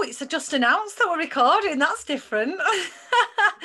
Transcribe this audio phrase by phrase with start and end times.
[0.00, 1.78] Oh, it's just announced that we're recording.
[1.78, 2.58] That's different.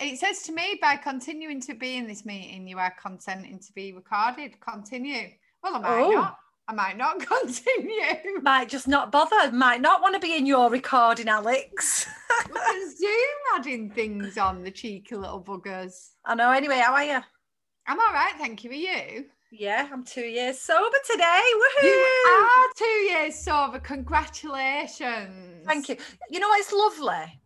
[0.00, 3.72] it says to me, by continuing to be in this meeting, you are consenting to
[3.72, 4.60] be recorded.
[4.60, 5.28] Continue.
[5.62, 6.10] Well, I might oh.
[6.10, 6.38] not.
[6.66, 8.40] I might not continue.
[8.42, 9.52] Might just not bother.
[9.52, 12.08] Might not want to be in your recording, Alex.
[12.98, 13.10] Zoom
[13.54, 16.14] adding things on the cheeky little buggers.
[16.24, 16.50] I know.
[16.50, 17.20] Anyway, how are you?
[17.86, 18.70] I'm all right, thank you.
[18.70, 19.26] Are you?
[19.58, 21.42] Yeah, I'm two years sober today.
[21.54, 21.84] Woohoo!
[21.84, 23.78] You are two years sober.
[23.78, 25.66] Congratulations.
[25.66, 25.96] Thank you.
[26.30, 27.40] You know, it's lovely.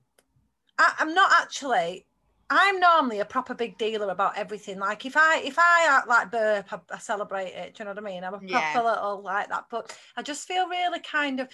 [0.79, 2.07] I, I'm not actually
[2.53, 4.81] I'm normally a proper big dealer about everything.
[4.81, 7.75] Like if I if I act like burp, I, I celebrate it.
[7.75, 8.25] Do you know what I mean?
[8.25, 8.83] I'm a proper yeah.
[8.83, 9.67] little like that.
[9.71, 11.49] But I just feel really kind of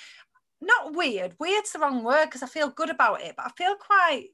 [0.62, 1.34] not weird.
[1.38, 4.28] Weird's the wrong word because I feel good about it, but I feel quite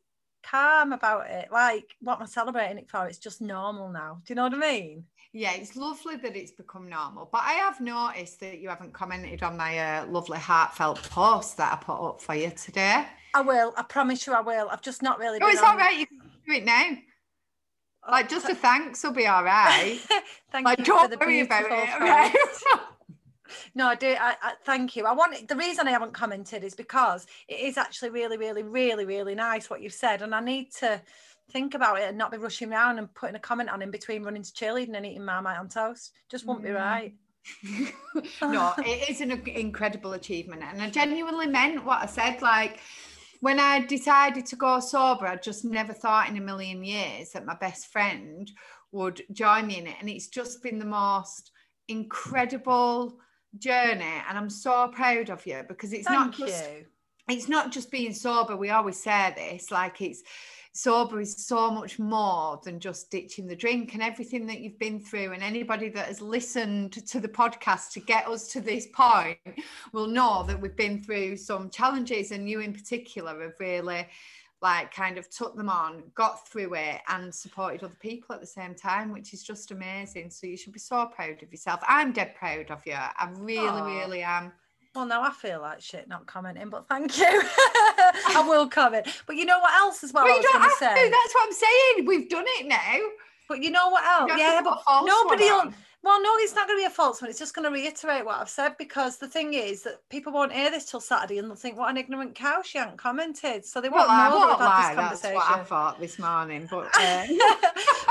[0.44, 1.48] calm about it.
[1.50, 3.06] Like what am I celebrating it for?
[3.06, 4.20] It's just normal now.
[4.24, 5.04] Do you know what I mean?
[5.34, 7.28] Yeah, it's lovely that it's become normal.
[7.32, 11.72] But I have noticed that you haven't commented on my uh, lovely heartfelt post that
[11.72, 13.06] I put up for you today.
[13.34, 13.72] I will.
[13.76, 14.68] I promise you, I will.
[14.68, 15.38] I've just not really.
[15.40, 15.98] Oh, it's all right.
[15.98, 16.90] You can do it now.
[18.06, 19.98] Oh, like just a thanks will be all right.
[20.52, 22.02] thank like, you don't for the worry about it.
[22.02, 22.34] Okay?
[23.74, 24.08] no, I do.
[24.08, 25.06] I, I, thank you.
[25.06, 29.06] I want the reason I haven't commented is because it is actually really, really, really,
[29.06, 31.00] really nice what you've said, and I need to
[31.50, 34.22] think about it and not be rushing around and putting a comment on in between
[34.22, 36.12] running to cheerleading and eating marmite on toast.
[36.30, 36.66] Just won't mm.
[36.66, 37.14] be right.
[38.42, 42.40] no, it is an incredible achievement, and I genuinely meant what I said.
[42.40, 42.78] Like
[43.42, 47.44] when I decided to go sober, I just never thought in a million years that
[47.44, 48.48] my best friend
[48.92, 49.96] would join me in it.
[49.98, 51.50] And it's just been the most
[51.88, 53.18] incredible
[53.58, 54.22] journey.
[54.28, 56.86] And I'm so proud of you because it's Thank not just you.
[57.28, 58.56] it's not just being sober.
[58.56, 60.22] We always say this, like it's
[60.72, 64.98] sober is so much more than just ditching the drink and everything that you've been
[64.98, 65.32] through.
[65.32, 69.38] And anybody that has listened to the podcast to get us to this point
[69.92, 74.06] will know that we've been through some challenges, and you in particular have really
[74.62, 78.46] like kind of took them on, got through it, and supported other people at the
[78.46, 80.30] same time, which is just amazing.
[80.30, 81.80] So you should be so proud of yourself.
[81.86, 82.94] I'm dead proud of you.
[82.94, 84.00] I really, Aww.
[84.00, 84.52] really am.
[84.94, 87.24] Well, now I feel like shit not commenting, but thank you.
[87.26, 89.06] I will comment.
[89.26, 90.28] But you know what else as well?
[90.28, 90.88] you don't have say?
[90.88, 91.10] to.
[91.10, 92.06] That's what I'm saying.
[92.06, 92.98] We've done it now.
[93.48, 94.32] But you know what else?
[94.38, 95.72] Yeah, but nobody will.
[96.04, 97.30] Well, no, it's not going to be a false one.
[97.30, 100.52] It's just going to reiterate what I've said because the thing is that people won't
[100.52, 102.60] hear this till Saturday and they'll think, "What an ignorant cow!
[102.62, 105.34] She hasn't commented." So they won't well, know that we've had this conversation.
[105.36, 106.68] That's what I thought this morning.
[106.68, 107.26] But uh...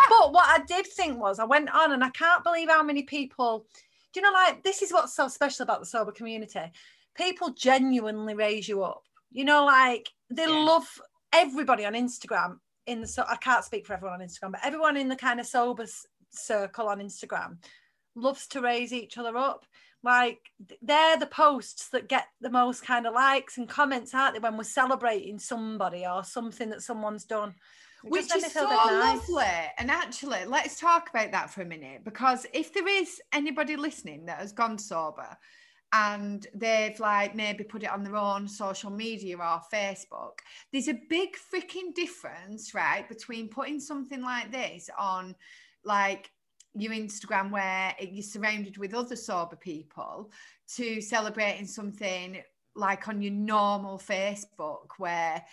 [0.10, 3.04] but what I did think was, I went on and I can't believe how many
[3.04, 3.66] people
[4.14, 6.72] do you know like this is what's so special about the sober community.
[7.16, 9.04] People genuinely raise you up.
[9.32, 10.64] You know like they yeah.
[10.66, 10.88] love
[11.34, 12.58] everybody on instagram
[12.88, 15.40] in the so i can't speak for everyone on instagram but everyone in the kind
[15.40, 15.86] of sober
[16.30, 17.56] circle on instagram
[18.16, 19.66] loves to raise each other up.
[20.04, 20.40] Like
[20.82, 24.58] they're the posts that get the most kind of likes and comments aren't they when
[24.58, 27.54] we're celebrating somebody or something that someone's done
[28.04, 29.30] which is so nice.
[29.30, 29.46] lovely.
[29.78, 34.26] And actually, let's talk about that for a minute because if there is anybody listening
[34.26, 35.38] that has gone sober
[35.94, 40.40] and they've like maybe put it on their own social media or Facebook,
[40.72, 45.36] there's a big freaking difference, right, between putting something like this on
[45.84, 46.32] like
[46.74, 50.32] your Instagram where you're surrounded with other sober people
[50.76, 52.42] to celebrating something
[52.76, 55.44] like on your normal Facebook where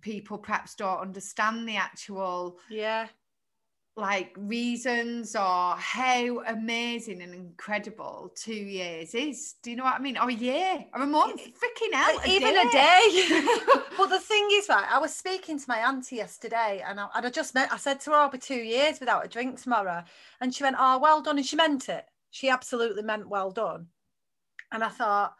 [0.00, 3.08] people perhaps don't understand the actual yeah
[3.98, 9.56] like reasons or how amazing and incredible two years is.
[9.62, 10.16] Do you know what I mean?
[10.16, 12.62] Or a year or a month, freaking hell, a even day.
[12.62, 13.46] a day.
[13.98, 14.86] but the thing is, right?
[14.88, 17.72] I was speaking to my auntie yesterday, and I, and I just met.
[17.72, 20.04] I said to her, "I'll be two years without a drink tomorrow,"
[20.40, 22.06] and she went, "Oh, well done," and she meant it.
[22.30, 23.88] She absolutely meant well done.
[24.70, 25.34] And I thought,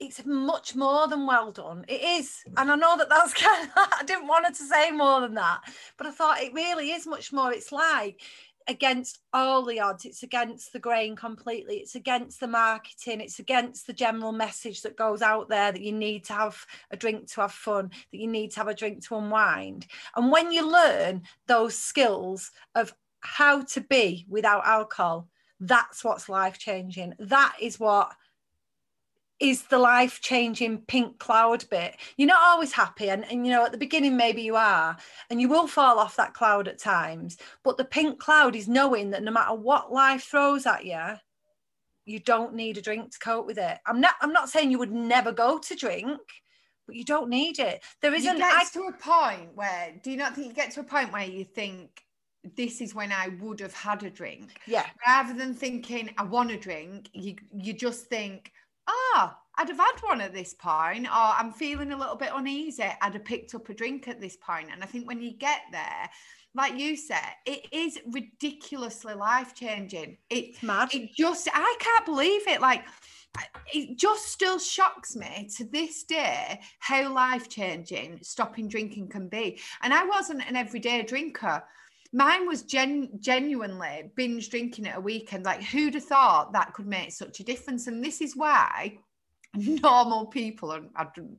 [0.00, 1.84] it's much more than well done.
[1.86, 2.42] It is.
[2.56, 5.34] And I know that that's kind of, I didn't want her to say more than
[5.34, 5.60] that,
[5.96, 7.52] but I thought it really is much more.
[7.52, 8.20] It's like
[8.66, 13.86] against all the odds, it's against the grain completely, it's against the marketing, it's against
[13.86, 17.40] the general message that goes out there that you need to have a drink to
[17.42, 19.86] have fun, that you need to have a drink to unwind.
[20.16, 26.58] And when you learn those skills of how to be without alcohol, that's what's life
[26.58, 27.14] changing.
[27.18, 28.14] That is what
[29.40, 31.96] is the life changing pink cloud bit.
[32.16, 34.96] You're not always happy, and, and you know, at the beginning, maybe you are,
[35.30, 37.38] and you will fall off that cloud at times.
[37.64, 41.00] But the pink cloud is knowing that no matter what life throws at you,
[42.04, 43.78] you don't need a drink to cope with it.
[43.86, 46.20] I'm not I'm not saying you would never go to drink,
[46.86, 47.82] but you don't need it.
[48.02, 50.80] There isn't you get to a point where do you not think you get to
[50.80, 52.04] a point where you think
[52.56, 54.58] this is when I would have had a drink.
[54.66, 54.86] Yeah.
[55.06, 58.52] Rather than thinking I want a drink, you you just think,
[58.90, 62.84] ah, I'd have had one at this point, or I'm feeling a little bit uneasy,
[63.00, 64.68] I'd have picked up a drink at this point.
[64.72, 66.08] And I think when you get there,
[66.54, 70.16] like you said, it is ridiculously life changing.
[70.30, 70.92] It's mad.
[70.92, 72.60] It just, I can't believe it.
[72.60, 72.84] Like,
[73.72, 79.60] it just still shocks me to this day how life changing stopping drinking can be.
[79.82, 81.62] And I wasn't an everyday drinker.
[82.12, 85.44] Mine was gen- genuinely binge drinking at a weekend.
[85.44, 87.86] Like, who'd have thought that could make such a difference?
[87.86, 88.98] And this is why
[89.56, 90.88] normal people and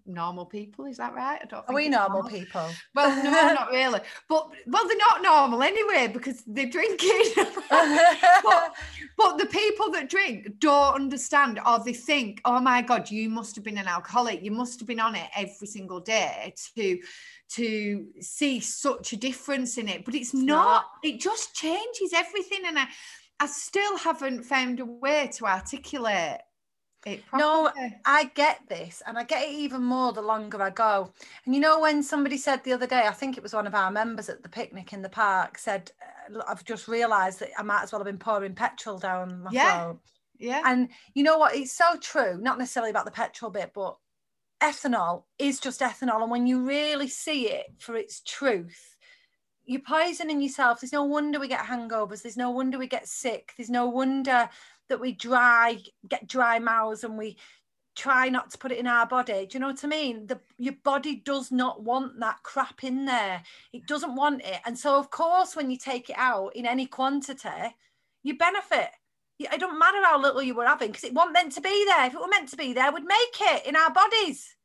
[0.05, 1.39] normal people is that right?
[1.41, 2.67] I don't are we normal, normal, people.
[2.93, 4.01] Well no not really.
[4.27, 7.23] But well they're not normal anyway because they're drinking.
[8.43, 8.75] But,
[9.17, 13.55] but, the people that drink don't understand or they think oh my god you must
[13.55, 14.43] have been an alcoholic.
[14.43, 16.99] You must have been on it every single day to
[17.53, 22.13] to see such a difference in it but it's, it's not, not it just changes
[22.13, 22.85] everything and i
[23.39, 26.39] i still haven't found a way to articulate
[27.05, 27.43] it properly.
[27.43, 27.71] no,
[28.05, 31.11] I get this, and I get it even more the longer I go.
[31.45, 33.73] And you know, when somebody said the other day, I think it was one of
[33.73, 35.91] our members at the picnic in the park, said,
[36.47, 39.83] "I've just realised that I might as well have been pouring petrol down my yeah.
[39.83, 39.99] throat."
[40.37, 40.61] Yeah.
[40.65, 41.55] And you know what?
[41.55, 42.37] It's so true.
[42.39, 43.97] Not necessarily about the petrol bit, but
[44.61, 48.95] ethanol is just ethanol, and when you really see it for its truth,
[49.65, 50.81] you're poisoning yourself.
[50.81, 52.21] There's no wonder we get hangovers.
[52.21, 53.53] There's no wonder we get sick.
[53.57, 54.49] There's no wonder
[54.89, 55.77] that we dry
[56.07, 57.37] get dry mouths and we
[57.95, 59.45] try not to put it in our body.
[59.45, 60.27] Do you know what I mean?
[60.27, 63.43] The your body does not want that crap in there.
[63.73, 64.59] It doesn't want it.
[64.65, 67.75] And so of course when you take it out in any quantity,
[68.23, 68.89] you benefit.
[69.51, 72.05] It don't matter how little you were having because it wasn't meant to be there.
[72.05, 74.55] If it were meant to be there, we'd make it in our bodies.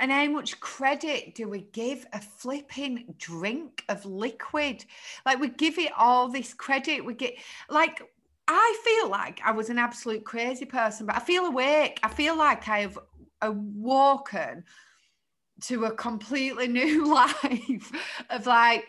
[0.00, 4.84] And how much credit do we give a flipping drink of liquid?
[5.24, 7.04] Like we give it all this credit.
[7.04, 7.34] We get
[7.70, 8.02] like
[8.46, 12.00] I feel like I was an absolute crazy person, but I feel awake.
[12.02, 12.98] I feel like I've
[13.42, 14.64] awoken
[15.62, 17.92] to a completely new life
[18.30, 18.86] of like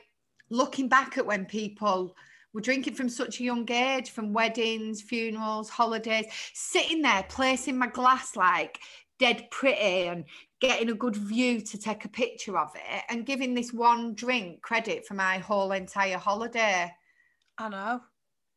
[0.49, 2.15] looking back at when people
[2.53, 7.87] were drinking from such a young age, from weddings, funerals, holidays, sitting there placing my
[7.87, 8.79] glass like
[9.19, 10.23] dead pretty and
[10.61, 14.61] getting a good view to take a picture of it and giving this one drink
[14.61, 16.91] credit for my whole entire holiday.
[17.57, 18.01] I know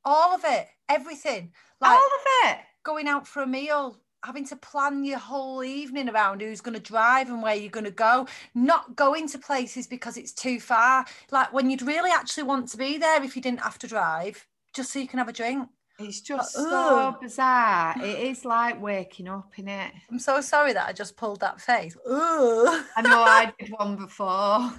[0.04, 1.52] all of it, everything.
[1.80, 2.58] Like all of it.
[2.84, 6.80] Going out for a meal, having to plan your whole evening around who's going to
[6.80, 11.04] drive and where you're going to go, not going to places because it's too far.
[11.30, 14.46] Like when you'd really actually want to be there if you didn't have to drive,
[14.72, 15.68] just so you can have a drink.
[15.98, 17.94] It's just like, so bizarre.
[18.02, 19.92] It is like waking up in it.
[20.10, 21.96] I'm so sorry that I just pulled that face.
[22.08, 22.66] Ooh.
[22.96, 24.72] I know I did one before.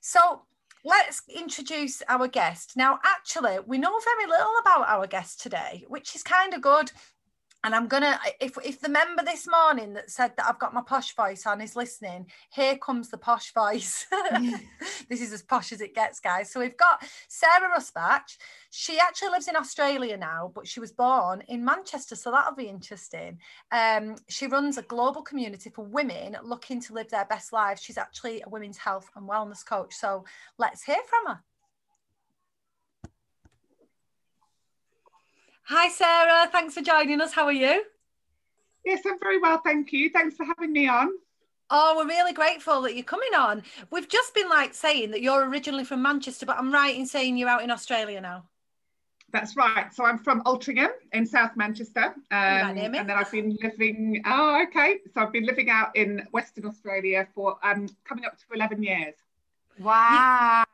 [0.00, 0.42] so
[0.84, 2.76] let's introduce our guest.
[2.76, 6.92] Now, actually, we know very little about our guest today, which is kind of good.
[7.64, 10.82] And I'm gonna if if the member this morning that said that I've got my
[10.82, 14.06] posh voice on is listening, here comes the posh voice.
[15.08, 16.50] this is as posh as it gets, guys.
[16.50, 18.36] So we've got Sarah Rusbatch.
[18.70, 22.68] She actually lives in Australia now, but she was born in Manchester, so that'll be
[22.68, 23.38] interesting.
[23.70, 27.82] Um, she runs a global community for women looking to live their best lives.
[27.82, 29.94] She's actually a women's health and wellness coach.
[29.94, 30.24] So
[30.58, 31.42] let's hear from her.
[35.74, 36.50] Hi, Sarah.
[36.52, 37.32] Thanks for joining us.
[37.32, 37.82] How are you?
[38.84, 39.58] Yes, I'm very well.
[39.64, 40.10] Thank you.
[40.10, 41.08] Thanks for having me on.
[41.70, 43.62] Oh, we're really grateful that you're coming on.
[43.90, 47.38] We've just been like saying that you're originally from Manchester, but I'm right in saying
[47.38, 48.44] you're out in Australia now.
[49.32, 49.90] That's right.
[49.94, 52.16] So I'm from Altrincham in South Manchester.
[52.30, 54.98] Um, and then I've been living, oh, okay.
[55.14, 59.14] So I've been living out in Western Australia for um, coming up to 11 years.
[59.78, 60.64] Wow.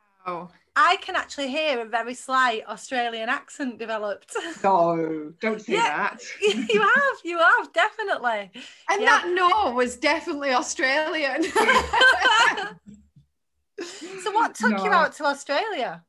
[0.75, 4.35] I can actually hear a very slight Australian accent developed.
[4.63, 6.21] No, don't say yeah, that.
[6.41, 8.51] you have, you have, definitely.
[8.89, 9.05] And yeah.
[9.05, 11.43] that no was definitely Australian.
[11.43, 11.61] so
[14.31, 14.83] what took no.
[14.83, 16.03] you out to Australia?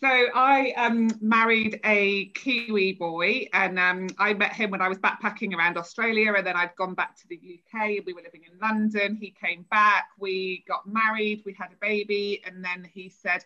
[0.00, 4.98] So I um, married a Kiwi boy, and um, I met him when I was
[4.98, 8.04] backpacking around Australia, and then I'd gone back to the UK.
[8.06, 9.16] We were living in London.
[9.16, 10.10] He came back.
[10.16, 11.42] We got married.
[11.44, 13.44] We had a baby, and then he said,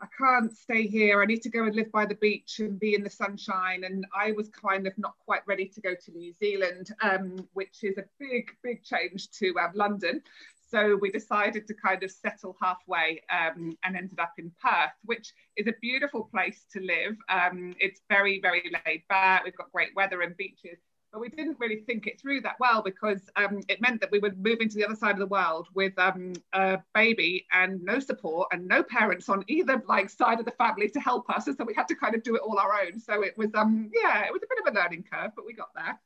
[0.00, 1.22] "I can't stay here.
[1.22, 4.04] I need to go and live by the beach and be in the sunshine." And
[4.12, 7.98] I was kind of not quite ready to go to New Zealand, um, which is
[7.98, 10.22] a big, big change to um, London.
[10.70, 15.32] So we decided to kind of settle halfway um, and ended up in Perth, which
[15.56, 17.16] is a beautiful place to live.
[17.30, 19.44] Um, it's very, very laid back.
[19.44, 20.78] We've got great weather and beaches,
[21.10, 24.18] but we didn't really think it through that well because um, it meant that we
[24.18, 27.98] were moving to the other side of the world with um, a baby and no
[27.98, 31.46] support and no parents on either like side of the family to help us.
[31.46, 33.00] And so we had to kind of do it all our own.
[33.00, 35.54] So it was, um, yeah, it was a bit of a learning curve, but we
[35.54, 35.98] got there.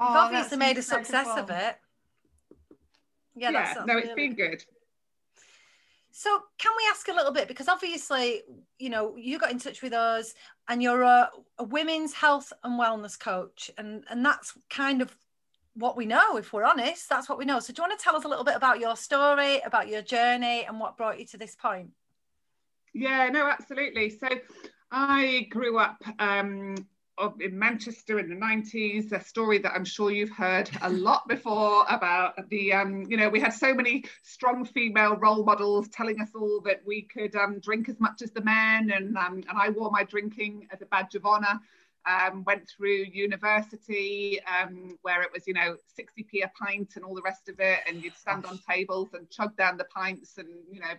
[0.00, 1.76] Oh, You've obviously made a success of it.
[3.36, 4.64] Yeah, yeah no, it's really been good.
[6.10, 8.40] So, can we ask a little bit because obviously,
[8.78, 10.32] you know, you got in touch with us,
[10.66, 15.14] and you're a, a women's health and wellness coach, and and that's kind of
[15.74, 16.38] what we know.
[16.38, 17.60] If we're honest, that's what we know.
[17.60, 20.00] So, do you want to tell us a little bit about your story, about your
[20.00, 21.90] journey, and what brought you to this point?
[22.94, 24.08] Yeah, no, absolutely.
[24.08, 24.28] So,
[24.90, 26.76] I grew up um,
[27.40, 31.84] in Manchester in the 90s, a story that I'm sure you've heard a lot before
[31.88, 36.28] about the, um, you know, we had so many strong female role models telling us
[36.34, 38.90] all that we could um, drink as much as the men.
[38.90, 41.60] And, um, and I wore my drinking as a badge of honor.
[42.08, 47.16] Um, went through university um, where it was, you know, 60p a pint and all
[47.16, 47.80] the rest of it.
[47.88, 50.94] And you'd stand on tables and chug down the pints and, you know,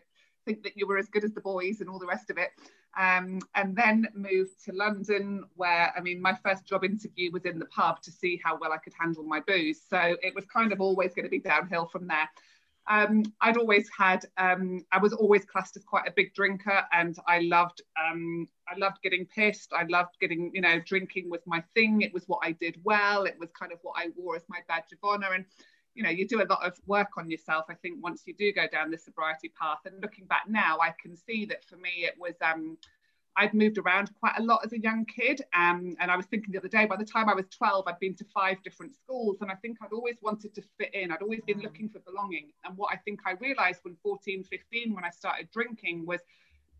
[0.47, 2.51] think that you were as good as the boys and all the rest of it
[2.97, 7.59] um, and then moved to London, where I mean, my first job interview was in
[7.59, 9.81] the pub to see how well I could handle my booze.
[9.87, 12.27] So it was kind of always going to be downhill from there.
[12.89, 17.15] Um, I'd always had, um, I was always classed as quite a big drinker, and
[17.27, 19.73] I loved, um, I loved getting pissed.
[19.73, 22.01] I loved getting, you know, drinking was my thing.
[22.01, 23.25] It was what I did well.
[23.25, 25.45] It was kind of what I wore as my badge of honor, and
[25.97, 28.53] you know you do a lot of work on yourself i think once you do
[28.53, 32.05] go down the sobriety path and looking back now i can see that for me
[32.05, 32.77] it was um
[33.39, 35.43] I'd moved around quite a lot as a young kid.
[35.53, 37.99] Um, and I was thinking the other day, by the time I was 12, I'd
[37.99, 39.37] been to five different schools.
[39.41, 41.11] And I think I'd always wanted to fit in.
[41.11, 42.51] I'd always been looking for belonging.
[42.65, 46.21] And what I think I realized when 14, 15, when I started drinking, was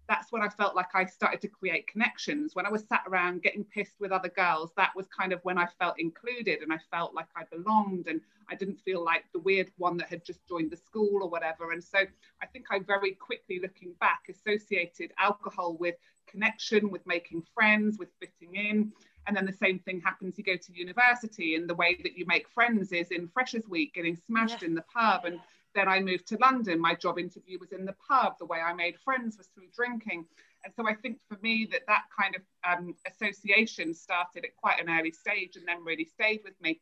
[0.07, 2.55] that's when I felt like I started to create connections.
[2.55, 5.57] When I was sat around getting pissed with other girls, that was kind of when
[5.57, 9.39] I felt included and I felt like I belonged and I didn't feel like the
[9.39, 11.71] weird one that had just joined the school or whatever.
[11.73, 11.99] And so
[12.41, 15.95] I think I very quickly, looking back, associated alcohol with
[16.27, 18.91] connection, with making friends, with fitting in.
[19.27, 20.37] And then the same thing happens.
[20.37, 23.93] You go to university, and the way that you make friends is in Freshers Week,
[23.93, 24.69] getting smashed yeah.
[24.69, 25.25] in the pub.
[25.25, 25.41] And
[25.75, 26.79] then I moved to London.
[26.79, 28.37] My job interview was in the pub.
[28.39, 30.25] The way I made friends was through drinking.
[30.63, 34.81] And so I think for me that that kind of um, association started at quite
[34.81, 36.81] an early stage and then really stayed with me.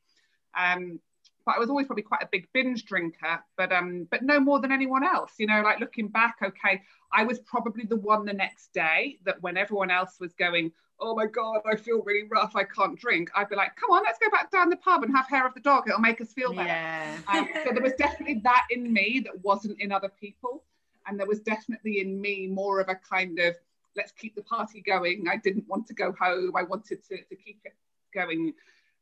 [0.57, 0.99] Um,
[1.45, 4.59] but I was always probably quite a big binge drinker, but um, but no more
[4.59, 5.33] than anyone else.
[5.37, 6.81] You know, like looking back, okay,
[7.13, 11.15] I was probably the one the next day that when everyone else was going, oh
[11.15, 14.19] my God, I feel really rough, I can't drink, I'd be like, come on, let's
[14.19, 15.87] go back down the pub and have hair of the dog.
[15.87, 16.67] It'll make us feel better.
[16.67, 17.17] Yeah.
[17.27, 20.63] Um, so there was definitely that in me that wasn't in other people.
[21.07, 23.55] And there was definitely in me more of a kind of,
[23.95, 25.25] let's keep the party going.
[25.29, 26.53] I didn't want to go home.
[26.55, 27.73] I wanted to, to keep it
[28.13, 28.53] going.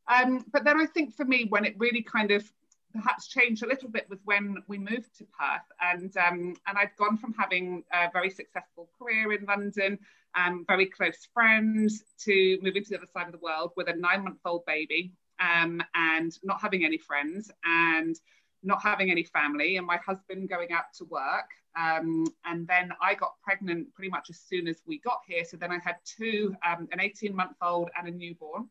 [0.08, 2.52] Um, but then I think for me, when it really kind of
[2.94, 6.96] perhaps changed a little bit was when we moved to Perth, and um, and I'd
[6.98, 10.00] gone from having a very successful career in London,
[10.36, 13.96] um, very close friends, to moving to the other side of the world with a
[13.96, 18.16] nine-month-old baby, um, and not having any friends, and
[18.64, 21.50] not having any family, and my husband going out to work.
[21.76, 25.44] Um, and then I got pregnant pretty much as soon as we got here.
[25.44, 28.70] So then I had two, um, an 18 month old and a newborn.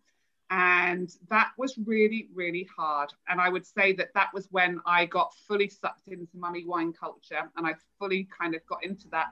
[0.52, 3.10] And that was really, really hard.
[3.26, 6.92] And I would say that that was when I got fully sucked into mummy wine
[6.92, 9.30] culture and I fully kind of got into that.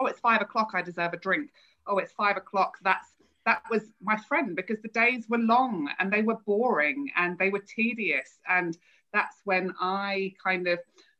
[0.00, 1.50] Oh, it's five o'clock, I deserve a drink.
[1.88, 3.08] Oh, it's five o'clock, that's
[3.44, 7.50] that was my friend because the days were long and they were boring and they
[7.50, 8.38] were tedious.
[8.48, 8.78] And
[9.12, 10.78] that's when I kind of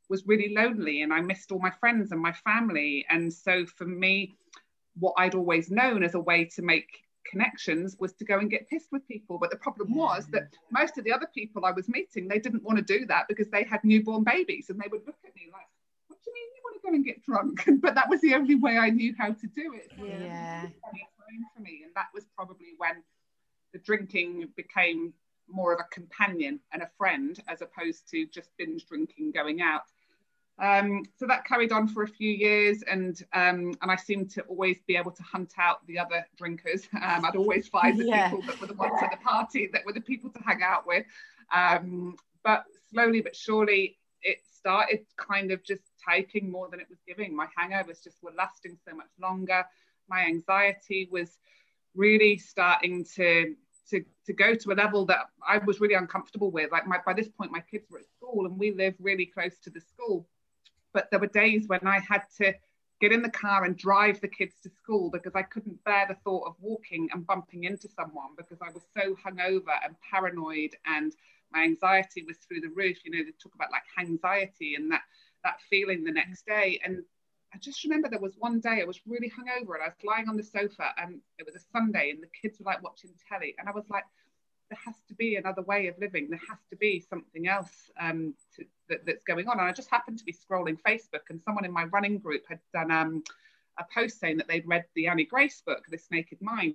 [0.08, 3.04] was really lonely and I missed all my friends and my family.
[3.10, 4.36] And so for me,
[4.98, 8.69] what I'd always known as a way to make connections was to go and get
[8.69, 9.38] pissed with people.
[9.38, 9.97] But the problem yeah.
[9.97, 13.07] was that most of the other people I was meeting, they didn't want to do
[13.07, 15.66] that because they had newborn babies and they would look at me like,
[16.09, 17.81] what do you mean you want to go and get drunk?
[17.83, 19.90] but that was the only way I knew how to do it.
[19.97, 20.66] So yeah.
[21.54, 21.83] for me.
[21.85, 23.02] And that was probably when
[23.73, 25.12] the drinking became
[25.49, 29.83] more of a companion and a friend as opposed to just binge drinking going out.
[30.58, 34.42] Um, so that carried on for a few years, and um, and I seemed to
[34.42, 36.88] always be able to hunt out the other drinkers.
[36.94, 38.30] Um, I'd always find the yeah.
[38.30, 40.87] people that were the ones at the party that were the people to hang out
[40.87, 41.04] with.
[41.54, 46.99] Um, but slowly but surely, it started kind of just taking more than it was
[47.06, 47.34] giving.
[47.34, 49.64] My hangovers just were lasting so much longer.
[50.08, 51.37] My anxiety was
[51.94, 53.56] really starting to
[53.90, 56.73] to, to go to a level that I was really uncomfortable with.
[56.73, 59.58] Like my, by this point, my kids were at school and we live really close
[59.58, 60.26] to the school
[60.94, 62.54] but there were days when I had to
[63.00, 66.16] get in the car and drive the kids to school because I couldn't bear the
[66.24, 71.12] thought of walking and bumping into someone because I was so hungover and paranoid and
[71.52, 72.98] my anxiety was through the roof.
[73.04, 75.02] You know, they talk about like anxiety and that
[75.42, 76.80] that feeling the next day.
[76.84, 77.02] And
[77.52, 80.28] I just remember there was one day I was really hungover and I was lying
[80.28, 83.54] on the sofa and it was a Sunday and the kids were like watching telly
[83.58, 84.04] and I was like,
[84.75, 86.28] there has to be another way of living.
[86.28, 89.61] There has to be something else um, to, that, that's going on.
[89.61, 92.59] And I just happened to be scrolling Facebook, and someone in my running group had
[92.73, 93.23] done um,
[93.78, 96.75] a post saying that they'd read the Annie Grace book, This Naked Mind.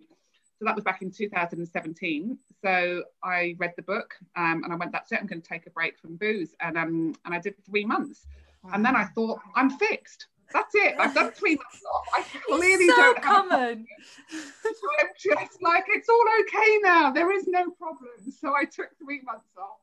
[0.59, 2.37] So that was back in 2017.
[2.61, 5.67] So I read the book um, and I went, that's it, I'm going to take
[5.67, 6.53] a break from booze.
[6.59, 8.27] And, um, and I did three months.
[8.63, 8.71] Wow.
[8.73, 10.27] And then I thought, I'm fixed.
[10.51, 10.95] That's it.
[10.97, 12.05] I've done three months off.
[12.15, 13.85] I clearly so don't common.
[14.29, 17.11] so I'm just like, it's all okay now.
[17.11, 18.09] There is no problem.
[18.39, 19.79] So I took three months off.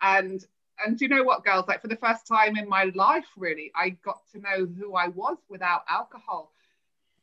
[0.00, 0.44] And
[0.84, 1.66] and do you know what, girls?
[1.66, 5.08] Like for the first time in my life, really, I got to know who I
[5.08, 6.52] was without alcohol.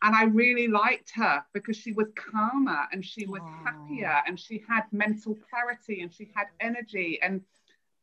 [0.01, 3.63] And I really liked her because she was calmer and she was Aww.
[3.63, 7.41] happier and she had mental clarity and she had energy and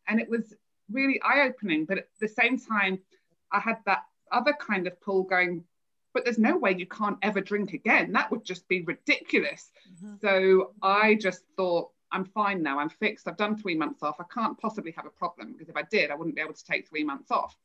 [0.09, 0.55] and it was
[0.91, 1.85] really eye-opening.
[1.85, 2.99] But at the same time,
[3.53, 5.65] I had that other kind of pull going,
[6.15, 8.13] but there's no way you can't ever drink again.
[8.13, 9.71] That would just be ridiculous.
[9.95, 10.15] Mm-hmm.
[10.21, 12.79] So I just thought, I'm fine now.
[12.79, 13.27] I'm fixed.
[13.27, 14.17] I've done three months off.
[14.21, 16.65] I can't possibly have a problem because if I did, I wouldn't be able to
[16.65, 17.57] take three months off.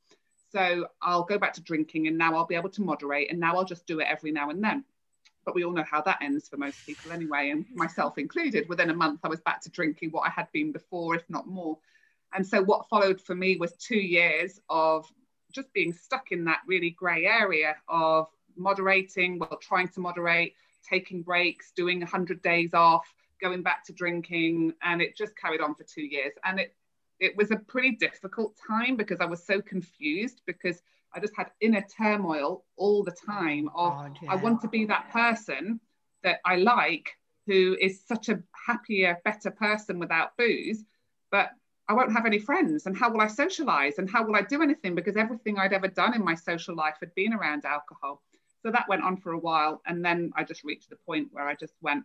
[0.52, 3.56] So I'll go back to drinking and now I'll be able to moderate and now
[3.58, 4.86] I'll just do it every now and then.
[5.46, 8.68] But we all know how that ends for most people anyway, and myself included.
[8.68, 11.48] Within a month, I was back to drinking what I had been before, if not
[11.48, 11.78] more.
[12.34, 15.06] And so what followed for me was two years of
[15.58, 20.54] just being stuck in that really grey area of moderating, well, trying to moderate,
[20.88, 23.12] taking breaks, doing 100 days off,
[23.42, 24.74] going back to drinking.
[24.84, 26.34] And it just carried on for two years.
[26.46, 26.76] And it,
[27.20, 30.82] it was a pretty difficult time because I was so confused because
[31.14, 34.32] I just had inner turmoil all the time of oh, God, yeah.
[34.32, 35.80] I want to be that person
[36.24, 40.84] that I like who is such a happier, better person without booze.
[41.32, 41.50] But
[41.90, 42.86] I won't have any friends.
[42.86, 43.98] And how will I socialize?
[43.98, 44.96] And how will I do anything?
[44.96, 48.22] Because everything I'd ever done in my social life had been around alcohol.
[48.62, 49.82] So that went on for a while.
[49.86, 52.04] And then I just reached the point where I just went,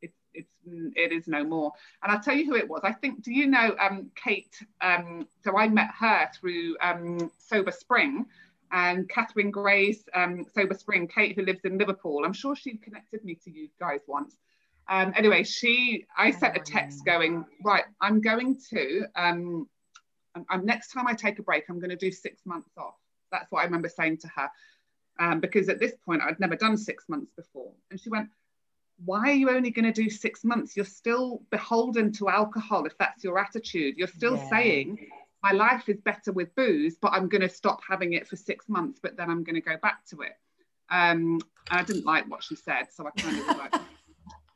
[0.00, 0.50] it's, it's,
[0.96, 1.72] it is no more.
[2.02, 2.80] And I'll tell you who it was.
[2.82, 4.56] I think, do you know um, Kate?
[4.80, 8.26] Um, so I met her through um, Sober Spring
[8.72, 12.24] and Catherine Grace um, Sober Spring, Kate, who lives in Liverpool.
[12.24, 14.36] I'm sure she connected me to you guys once.
[14.88, 19.68] Um, anyway, she, I sent a text going, right, I'm going to, um,
[20.50, 22.96] I'm, next time I take a break, I'm going to do six months off.
[23.30, 24.50] That's what I remember saying to her.
[25.20, 27.72] Um, because at this point, I'd never done six months before.
[27.90, 28.28] And she went,
[29.04, 30.76] why are you only going to do six months?
[30.76, 33.96] You're still beholden to alcohol if that's your attitude.
[33.96, 34.50] You're still yeah.
[34.50, 35.06] saying,
[35.42, 38.68] my life is better with booze, but I'm going to stop having it for six
[38.68, 40.32] months, but then I'm going to go back to it.
[40.90, 41.40] Um,
[41.70, 42.88] and I didn't like what she said.
[42.92, 43.74] So I kind of like,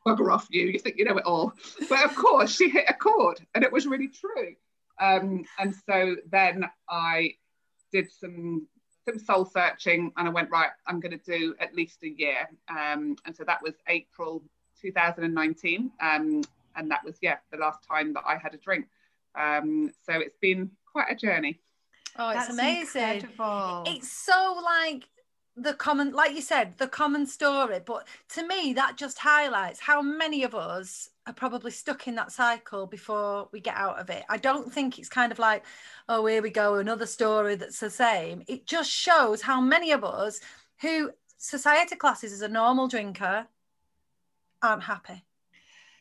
[0.07, 1.53] bugger off you, you think you know it all.
[1.89, 4.55] But of course, she hit a chord and it was really true.
[4.99, 7.33] Um, and so then I
[7.91, 8.67] did some
[9.07, 12.49] some soul searching and I went, right, I'm going to do at least a year.
[12.69, 14.43] Um, and so that was April
[14.81, 15.91] 2019.
[16.01, 16.41] Um,
[16.75, 18.85] and that was, yeah, the last time that I had a drink.
[19.35, 21.59] Um, so it's been quite a journey.
[22.17, 23.01] Oh, it's That's amazing.
[23.01, 23.83] Incredible.
[23.87, 25.07] It's so like
[25.59, 30.03] the common like you said the common story but to me that just highlights how
[30.03, 34.23] many of us are probably stuck in that cycle before we get out of it.
[34.29, 35.65] I don't think it's kind of like
[36.07, 38.43] oh here we go another story that's the same.
[38.47, 40.39] It just shows how many of us
[40.81, 43.47] who society classes as a normal drinker
[44.61, 45.23] aren't happy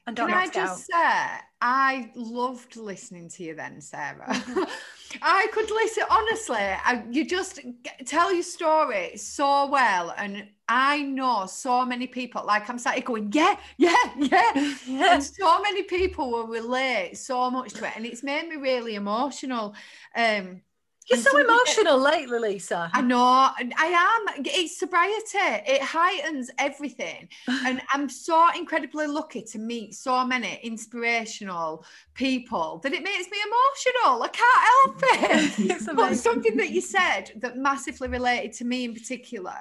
[0.06, 1.28] and Can I just say,
[1.60, 4.24] I loved listening to you then, Sarah.
[4.28, 4.62] Mm-hmm.
[5.22, 6.56] I could listen honestly.
[6.58, 7.60] I, you just
[8.04, 12.44] tell your story so well, and I know so many people.
[12.46, 15.12] Like I'm sat going, yeah, yeah, yeah, yeah.
[15.14, 18.94] and so many people will relate so much to it, and it's made me really
[18.94, 19.74] emotional.
[20.14, 20.60] Um,
[21.08, 22.90] you're so emotional lately, Lisa.
[22.92, 23.18] I know.
[23.18, 24.44] I am.
[24.44, 25.38] It's sobriety.
[25.38, 27.28] It heightens everything.
[27.48, 33.38] and I'm so incredibly lucky to meet so many inspirational people that it makes me
[33.46, 34.22] emotional.
[34.22, 35.96] I can't help it.
[35.96, 39.54] but something that you said that massively related to me in particular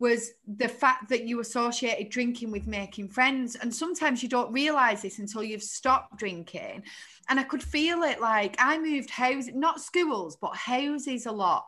[0.00, 3.54] was the fact that you associated drinking with making friends.
[3.54, 6.82] And sometimes you don't realize this until you've stopped drinking
[7.28, 11.66] and I could feel it like I moved houses, not schools, but houses a lot.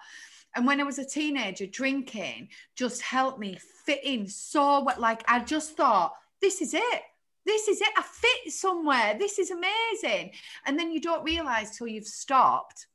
[0.55, 5.23] And when I was a teenager, drinking just helped me fit in so what like
[5.29, 7.03] I just thought, this is it.
[7.47, 7.89] This is it.
[7.97, 9.17] I fit somewhere.
[9.19, 10.33] This is amazing.
[10.67, 12.87] And then you don't realize till you've stopped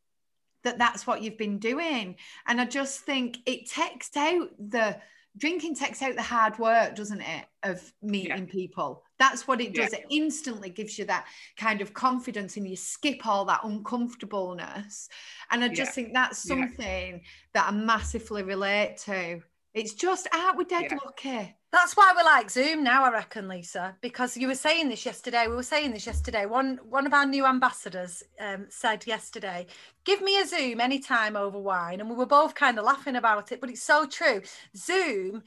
[0.63, 2.15] that that's what you've been doing.
[2.47, 4.97] And I just think it takes out the
[5.37, 8.51] drinking takes out the hard work, doesn't it, of meeting yeah.
[8.51, 9.03] people.
[9.17, 9.93] That's what it does.
[9.93, 9.99] Yeah.
[9.99, 15.09] It instantly gives you that kind of confidence and you skip all that uncomfortableness.
[15.51, 15.91] And I just yeah.
[15.91, 17.21] think that's something
[17.53, 19.41] that I massively relate to.
[19.73, 21.53] It's just, aren't we dead lucky?
[21.75, 25.47] That's why we like Zoom now, I reckon, Lisa, because you were saying this yesterday.
[25.47, 26.45] We were saying this yesterday.
[26.45, 29.67] One one of our new ambassadors um, said yesterday,
[30.05, 33.51] "Give me a Zoom anytime over wine," and we were both kind of laughing about
[33.51, 33.59] it.
[33.59, 34.41] But it's so true.
[34.77, 35.43] Zoom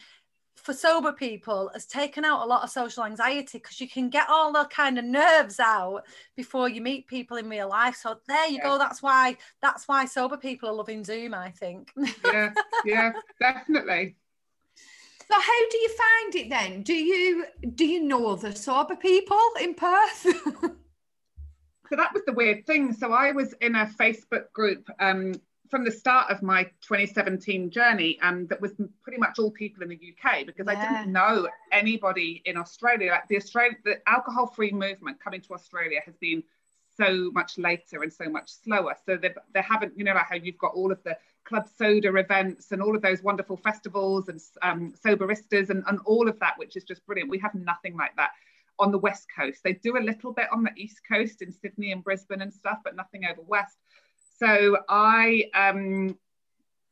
[0.68, 4.28] for sober people has taken out a lot of social anxiety because you can get
[4.28, 6.02] all the kind of nerves out
[6.36, 7.96] before you meet people in real life.
[7.96, 8.64] So there you yeah.
[8.64, 8.76] go.
[8.76, 11.32] That's why that's why sober people are loving Zoom.
[11.32, 11.90] I think.
[12.22, 12.52] yeah,
[12.84, 14.16] yeah, definitely.
[14.76, 16.82] So how do you find it then?
[16.82, 20.18] Do you do you know the sober people in Perth?
[20.22, 22.92] so that was the weird thing.
[22.92, 25.32] So I was in a Facebook group um,
[25.70, 29.88] from the start of my 2017 journey, and that was pretty much all people in
[29.88, 30.72] the UK because yeah.
[30.72, 33.12] I didn't know anybody in Australia.
[33.12, 36.42] Like the Australia, the alcohol-free movement coming to Australia has been
[36.96, 38.94] so much later and so much slower.
[39.06, 42.14] So they they haven't, you know, like how you've got all of the club soda
[42.16, 46.54] events and all of those wonderful festivals and um, soberistas and, and all of that,
[46.58, 47.30] which is just brilliant.
[47.30, 48.30] We have nothing like that
[48.78, 49.62] on the west coast.
[49.64, 52.78] They do a little bit on the east coast in Sydney and Brisbane and stuff,
[52.84, 53.78] but nothing over west.
[54.38, 56.16] So I, um,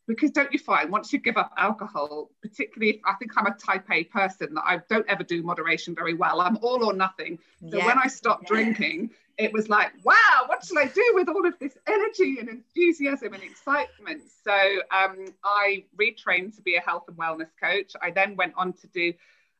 [0.06, 3.54] because don't you find once you give up alcohol, particularly if I think I'm a
[3.54, 6.40] type A person that I don't ever do moderation very well.
[6.40, 7.38] I'm all or nothing.
[7.70, 7.86] So yeah.
[7.86, 8.48] when I stopped yeah.
[8.48, 12.48] drinking, it was like, wow, what shall I do with all of this energy and
[12.48, 14.22] enthusiasm and excitement?
[14.44, 14.56] So
[14.96, 17.92] um, I retrained to be a health and wellness coach.
[18.00, 19.12] I then went on to do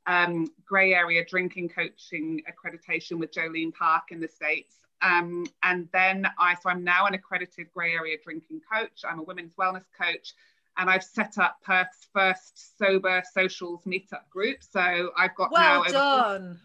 [0.06, 4.74] um, grey area drinking coaching accreditation with Jolene Park in the States.
[5.02, 9.02] Um, and then I, so I'm now an accredited grey area drinking coach.
[9.08, 10.34] I'm a women's wellness coach.
[10.78, 14.58] And I've set up Perth's first sober socials meetup group.
[14.60, 16.60] So I've got well now done.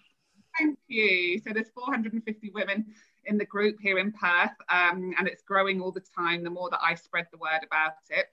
[0.58, 1.40] Thank you.
[1.40, 2.86] So there's 450 women
[3.26, 6.44] in the group here in Perth, um, and it's growing all the time.
[6.44, 8.28] The more that I spread the word about it,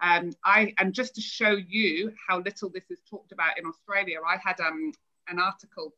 [0.00, 4.18] um, I and just to show you how little this is talked about in Australia,
[4.26, 4.92] I had um,
[5.28, 5.92] an article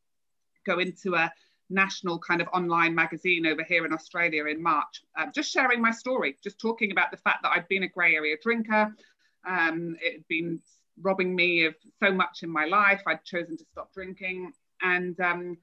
[0.65, 1.33] go into a
[1.71, 5.91] national kind of online magazine over here in Australia in March, uh, just sharing my
[5.91, 8.95] story, just talking about the fact that I'd been a grey area drinker.
[9.47, 10.61] Um, it had been
[11.01, 13.01] robbing me of so much in my life.
[13.07, 14.53] I'd chosen to stop drinking.
[14.83, 15.57] And um,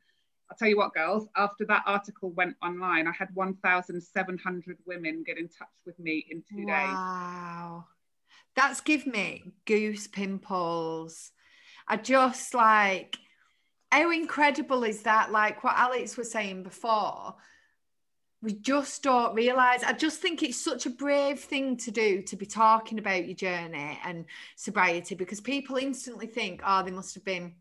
[0.49, 5.37] I'll tell you what, girls, after that article went online, I had 1,700 women get
[5.37, 6.85] in touch with me in two wow.
[6.85, 6.93] days.
[6.93, 7.85] Wow.
[8.55, 11.31] That's give me goose pimples.
[11.87, 13.17] I just like,
[13.91, 15.31] how incredible is that?
[15.31, 17.35] Like what Alex was saying before,
[18.41, 19.83] we just don't realize.
[19.83, 23.35] I just think it's such a brave thing to do to be talking about your
[23.35, 27.53] journey and sobriety because people instantly think, oh, they must have been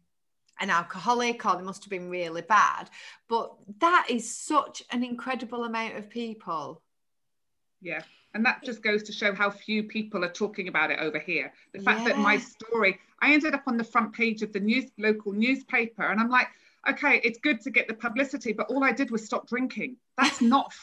[0.60, 2.90] an alcoholic or they must have been really bad.
[3.28, 6.82] But that is such an incredible amount of people.
[7.80, 8.02] Yeah.
[8.36, 11.54] And that just goes to show how few people are talking about it over here.
[11.72, 12.08] The fact yeah.
[12.08, 16.02] that my story, I ended up on the front page of the news local newspaper,
[16.02, 16.48] and I'm like,
[16.86, 19.96] okay, it's good to get the publicity, but all I did was stop drinking.
[20.18, 20.74] That's not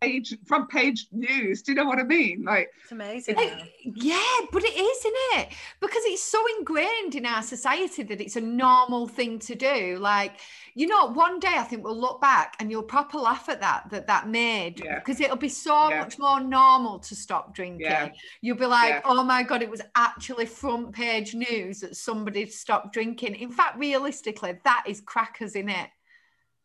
[0.00, 1.62] page front page news.
[1.62, 2.44] Do you know what I mean?
[2.44, 3.36] Like it's amazing.
[3.84, 5.48] yeah, but it is, isn't it?
[5.80, 9.98] Because it's so ingrained in our society that it's a normal thing to do.
[10.00, 10.38] Like,
[10.74, 13.90] you know, one day I think we'll look back and you'll proper laugh at that
[13.90, 14.98] that that made yeah.
[14.98, 16.00] because it'll be so yeah.
[16.00, 17.86] much more normal to stop drinking.
[17.86, 18.10] Yeah.
[18.40, 22.92] You'll be like, oh my god, it was actually front page news that somebody stopped
[22.92, 23.34] drinking.
[23.36, 25.88] In fact, realistically, that is crackers in it.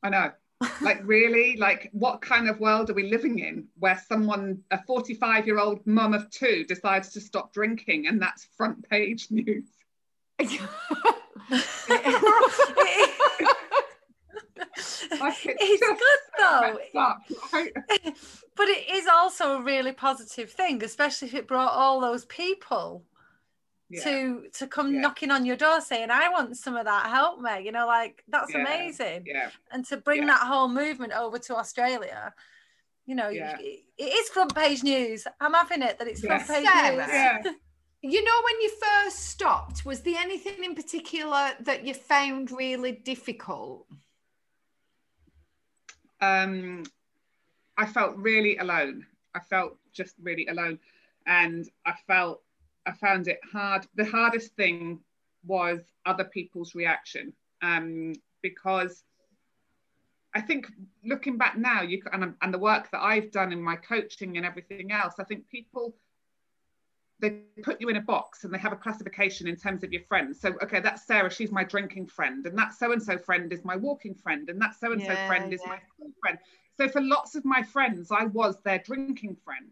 [0.03, 0.31] I know
[0.81, 1.57] like really?
[1.57, 5.85] Like what kind of world are we living in where someone a 45 year old
[5.85, 9.65] mum of two decides to stop drinking and that's front page news?
[15.35, 16.77] It's good though.
[16.99, 17.21] up,
[17.51, 17.71] right?
[18.55, 23.03] but it is also a really positive thing especially if it brought all those people
[23.93, 24.03] yeah.
[24.03, 25.01] to to come yeah.
[25.01, 28.23] knocking on your door saying i want some of that help me you know like
[28.27, 28.61] that's yeah.
[28.61, 29.23] amazing.
[29.25, 29.49] Yeah.
[29.71, 32.33] And to bring that whole movement over to australia
[33.05, 35.27] you know it is front page news.
[35.39, 37.07] I'm having it that it's front page Sarah, news.
[37.09, 37.41] Yeah.
[38.01, 42.93] you know when you first stopped was there anything in particular that you found really
[42.93, 43.87] difficult?
[46.21, 46.83] Um
[47.77, 49.05] i felt really alone.
[49.35, 50.79] I felt just really alone.
[51.25, 52.42] And i felt
[52.85, 53.85] I found it hard.
[53.95, 54.99] The hardest thing
[55.45, 59.03] was other people's reaction um, because
[60.33, 60.67] I think
[61.03, 64.45] looking back now, you and, and the work that I've done in my coaching and
[64.45, 65.95] everything else, I think people
[67.19, 67.29] they
[67.61, 70.41] put you in a box and they have a classification in terms of your friends.
[70.41, 73.63] So, okay, that's Sarah, she's my drinking friend, and that so and so friend is
[73.63, 75.79] my walking friend, and that so and so friend is my
[76.21, 76.37] friend.
[76.75, 79.71] So, for lots of my friends, I was their drinking friend.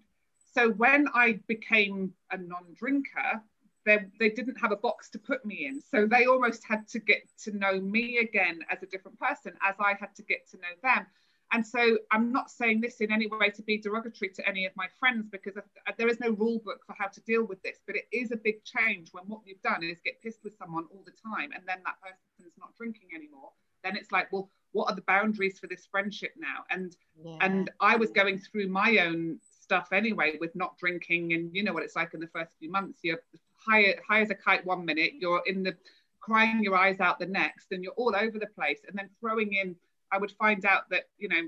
[0.53, 3.41] So when I became a non-drinker,
[3.85, 5.81] they, they didn't have a box to put me in.
[5.81, 9.75] So they almost had to get to know me again as a different person, as
[9.79, 11.07] I had to get to know them.
[11.53, 14.71] And so I'm not saying this in any way to be derogatory to any of
[14.77, 15.53] my friends because
[15.97, 18.37] there is no rule book for how to deal with this, but it is a
[18.37, 21.63] big change when what you've done is get pissed with someone all the time and
[21.67, 23.51] then that person's not drinking anymore.
[23.83, 26.63] Then it's like, well, what are the boundaries for this friendship now?
[26.69, 27.37] And yeah.
[27.41, 31.71] and I was going through my own stuff anyway with not drinking and you know
[31.71, 32.99] what it's like in the first few months.
[33.03, 33.21] You're
[33.55, 35.75] high, high as a kite one minute, you're in the
[36.21, 38.79] crying your eyes out the next, and you're all over the place.
[38.87, 39.75] And then throwing in,
[40.11, 41.41] I would find out that, you know,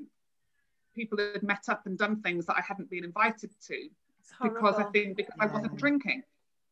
[0.96, 3.90] people had met up and done things that I hadn't been invited to
[4.42, 5.48] because I think because yeah.
[5.48, 6.24] I wasn't drinking.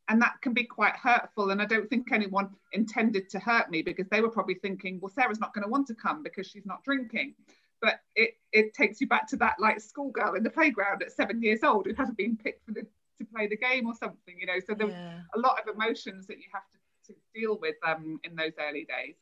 [0.10, 1.52] And that can be quite hurtful.
[1.52, 5.12] And I don't think anyone intended to hurt me because they were probably thinking, well,
[5.14, 7.36] Sarah's not going to want to come because she's not drinking.
[7.82, 11.41] But it, it takes you back to that like schoolgirl in the playground at seven
[11.41, 12.86] years old who hasn't been picked for the
[13.22, 14.60] to play the game or something, you know.
[14.65, 15.20] So there's yeah.
[15.36, 18.86] a lot of emotions that you have to, to deal with um, in those early
[18.86, 19.15] days.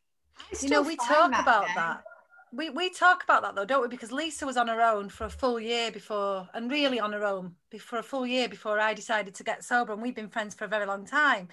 [0.61, 2.03] You know, we talk that about that.
[2.51, 3.87] We, we talk about that though, don't we?
[3.89, 7.23] Because Lisa was on her own for a full year before, and really on her
[7.23, 10.55] own for a full year before I decided to get sober, and we've been friends
[10.55, 11.49] for a very long time.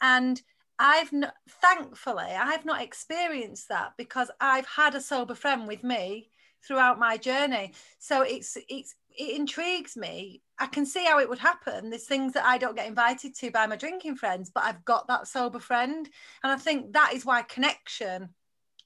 [0.00, 0.40] And
[0.76, 6.30] I've not, thankfully I've not experienced that because I've had a sober friend with me
[6.66, 7.72] throughout my journey.
[7.98, 10.42] So it's it's it intrigues me.
[10.58, 11.90] I can see how it would happen.
[11.90, 15.06] There's things that I don't get invited to by my drinking friends, but I've got
[15.08, 16.08] that sober friend.
[16.42, 18.30] And I think that is why connection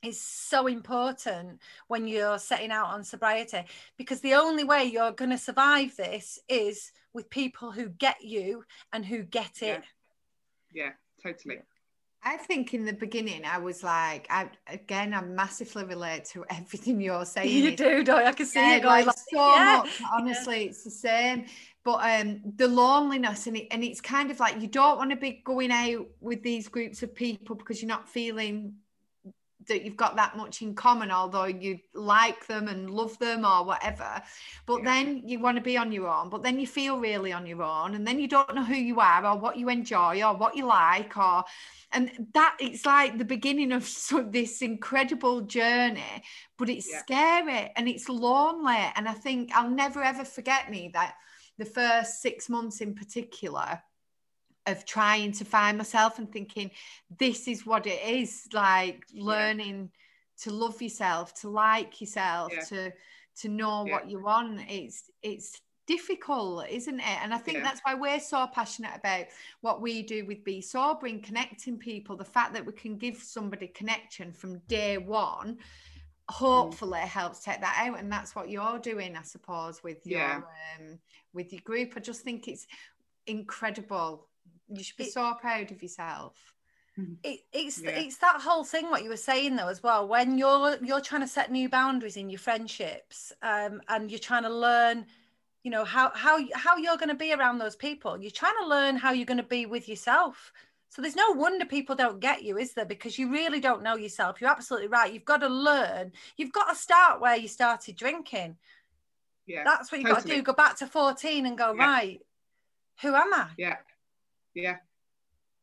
[0.02, 3.64] is so important when you're setting out on sobriety
[3.96, 8.64] because the only way you're going to survive this is with people who get you
[8.92, 9.82] and who get it.
[10.72, 10.90] Yeah, yeah
[11.22, 11.58] totally.
[12.22, 17.00] I think in the beginning I was like, I again, I massively relate to everything
[17.00, 17.64] you're saying.
[17.64, 19.82] You do, do I can see yeah, it going like, so yeah.
[19.82, 20.02] much.
[20.12, 20.68] Honestly, yeah.
[20.68, 21.46] it's the same.
[21.84, 25.16] But um, the loneliness and it, and it's kind of like you don't want to
[25.16, 28.74] be going out with these groups of people because you're not feeling
[29.66, 33.64] that you've got that much in common, although you like them and love them or
[33.64, 34.22] whatever.
[34.66, 34.84] But yeah.
[34.84, 37.62] then you want to be on your own, but then you feel really on your
[37.62, 40.56] own, and then you don't know who you are or what you enjoy or what
[40.56, 41.44] you like, or
[41.92, 46.22] and that it's like the beginning of so, this incredible journey,
[46.56, 47.00] but it's yeah.
[47.00, 48.76] scary and it's lonely.
[48.94, 51.14] And I think I'll never ever forget me that
[51.58, 53.82] the first six months in particular
[54.68, 56.70] of trying to find myself and thinking
[57.18, 60.44] this is what it is like learning yeah.
[60.44, 62.60] to love yourself to like yourself yeah.
[62.62, 62.92] to
[63.36, 63.92] to know yeah.
[63.92, 68.46] what you want it's it's difficult isn't it and i think that's why we're so
[68.52, 69.24] passionate about
[69.62, 73.16] what we do with Bee Sober in connecting people the fact that we can give
[73.16, 75.58] somebody connection from day one mm.
[76.28, 80.98] hopefully helps take that out and that's what you're doing i suppose with your um,
[81.32, 82.66] with your group i just think it's
[83.26, 84.26] incredible
[84.68, 86.34] you should be it, so proud of yourself.
[86.98, 87.14] Mm-hmm.
[87.22, 87.90] it, it's yeah.
[87.90, 90.08] it's that whole thing what you were saying though as well.
[90.08, 94.42] When you're you're trying to set new boundaries in your friendships um, and you're trying
[94.42, 95.06] to learn
[95.62, 98.66] you know how how how you're going to be around those people you're trying to
[98.66, 100.52] learn how you're going to be with yourself.
[100.90, 102.86] So there's no wonder people don't get you is there?
[102.86, 104.40] Because you really don't know yourself.
[104.40, 105.12] You're absolutely right.
[105.12, 106.12] You've got to learn.
[106.38, 108.56] You've got to start where you started drinking.
[109.46, 110.22] Yeah that's what you've totally.
[110.22, 111.84] got to do go back to 14 and go yeah.
[111.84, 112.20] right
[113.02, 113.46] who am i?
[113.56, 113.76] Yeah
[114.54, 114.76] yeah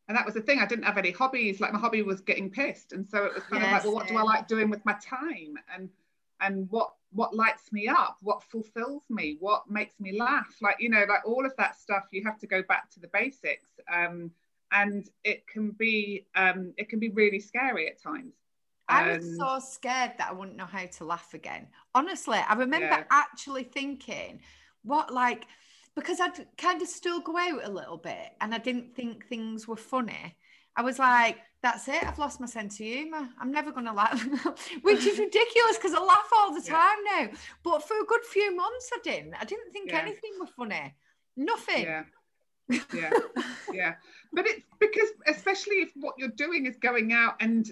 [0.07, 2.49] and that was the thing i didn't have any hobbies like my hobby was getting
[2.49, 4.69] pissed and so it was kind yes, of like well what do i like doing
[4.69, 5.89] with my time and
[6.41, 10.89] and what what lights me up what fulfills me what makes me laugh like you
[10.89, 14.29] know like all of that stuff you have to go back to the basics um,
[14.71, 18.33] and it can be um, it can be really scary at times
[18.87, 21.67] I was so scared that I wouldn't know how to laugh again.
[21.95, 23.03] Honestly, I remember yeah.
[23.09, 24.41] actually thinking,
[24.83, 25.47] what like
[25.95, 29.67] because I'd kind of still go out a little bit and I didn't think things
[29.67, 30.35] were funny.
[30.75, 32.03] I was like, that's it.
[32.03, 33.29] I've lost my sense of humour.
[33.39, 34.21] I'm never going to laugh,
[34.81, 37.25] which is ridiculous because I laugh all the time yeah.
[37.25, 37.29] now.
[37.63, 39.35] But for a good few months, I didn't.
[39.39, 40.01] I didn't think yeah.
[40.01, 40.93] anything was funny.
[41.37, 41.83] Nothing.
[41.83, 42.03] Yeah.
[42.93, 43.11] yeah
[43.71, 43.93] yeah
[44.33, 47.71] but it's because especially if what you're doing is going out and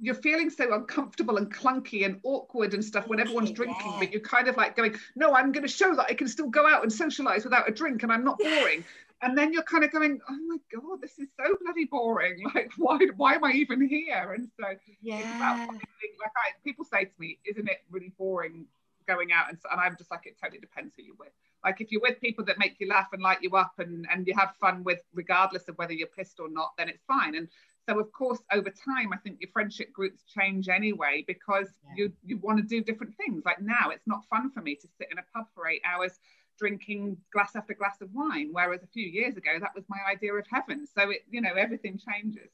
[0.00, 3.96] you're feeling so uncomfortable and clunky and awkward and stuff when everyone's drinking, yeah.
[3.98, 6.48] but you're kind of like going, no, I'm going to show that I can still
[6.48, 8.84] go out and socialize without a drink and I'm not boring.
[9.22, 12.42] and then you're kind of going, oh my god, this is so bloody boring.
[12.54, 14.32] Like, why, why am I even here?
[14.36, 14.66] And so,
[15.00, 18.66] yeah, like I, people say to me, isn't it really boring
[19.06, 19.48] going out?
[19.48, 21.32] And, so, and I'm just like, it totally depends who you're with.
[21.64, 24.26] Like, if you're with people that make you laugh and light you up, and and
[24.26, 27.34] you have fun with, regardless of whether you're pissed or not, then it's fine.
[27.34, 27.48] And
[27.88, 32.04] so of course, over time, I think your friendship groups change anyway because yeah.
[32.04, 33.42] you you want to do different things.
[33.44, 36.18] Like now, it's not fun for me to sit in a pub for eight hours
[36.58, 40.32] drinking glass after glass of wine whereas a few years ago that was my idea
[40.32, 42.50] of heaven so it you know everything changes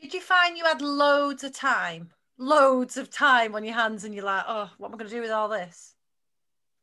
[0.00, 4.14] did you find you had loads of time loads of time on your hands and
[4.14, 5.94] you're like oh what am i going to do with all this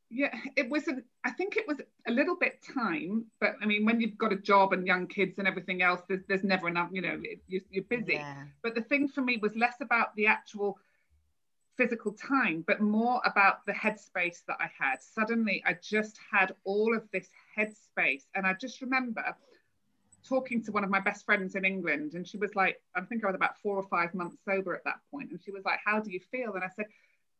[0.09, 0.97] yeah it was a,
[1.27, 4.37] i think it was a little bit time but i mean when you've got a
[4.37, 7.83] job and young kids and everything else there's, there's never enough you know you're, you're
[7.83, 8.13] busy.
[8.13, 8.43] Yeah.
[8.63, 10.79] but the thing for me was less about the actual
[11.75, 15.01] physical time but more about the headspace that i had.
[15.01, 19.23] Suddenly i just had all of this headspace and i just remember
[20.27, 23.23] talking to one of my best friends in england and she was like i think
[23.23, 25.79] i was about four or five months sober at that point and she was like
[25.85, 26.53] how do you feel?
[26.55, 26.85] And i said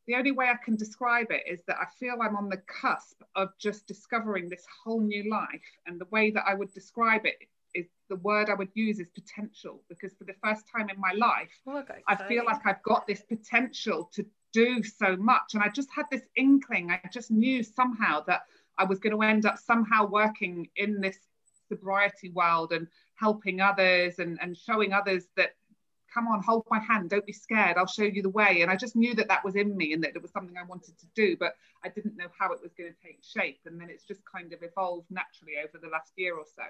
[0.08, 3.22] the only way I can describe it is that I feel I'm on the cusp
[3.36, 5.62] of just discovering this whole new life.
[5.86, 7.36] And the way that I would describe it
[7.76, 11.12] is the word I would use is potential, because for the first time in my
[11.12, 15.54] life, oh, I feel like I've got this potential to do so much.
[15.54, 18.44] And I just had this inkling, I just knew somehow that
[18.78, 21.20] I was going to end up somehow working in this
[21.68, 25.56] sobriety world and helping others and, and showing others that
[26.18, 28.62] come on, hold my hand, don't be scared, I'll show you the way.
[28.62, 30.64] And I just knew that that was in me and that it was something I
[30.64, 33.60] wanted to do, but I didn't know how it was going to take shape.
[33.66, 36.64] And then it's just kind of evolved naturally over the last year or so.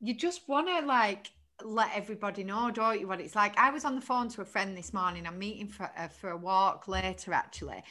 [0.00, 1.30] You just want to like
[1.64, 3.56] let everybody know, don't you, what it's like?
[3.56, 5.26] I was on the phone to a friend this morning.
[5.26, 7.82] I'm meeting for uh, for a walk later, actually.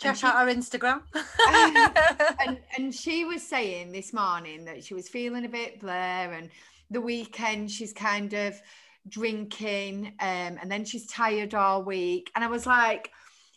[0.00, 1.02] Check she, out our Instagram.
[2.40, 6.50] and, and she was saying this morning that she was feeling a bit blur, and
[6.90, 8.60] the weekend she's kind of
[9.08, 12.30] drinking um, and then she's tired all week.
[12.34, 13.10] And i was like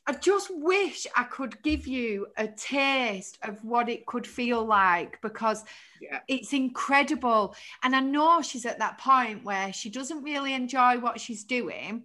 [0.07, 5.21] i just wish i could give you a taste of what it could feel like
[5.21, 5.63] because
[6.01, 6.19] yeah.
[6.27, 7.55] it's incredible.
[7.83, 12.03] And i know she's at that point where she doesn't really enjoy what she's doing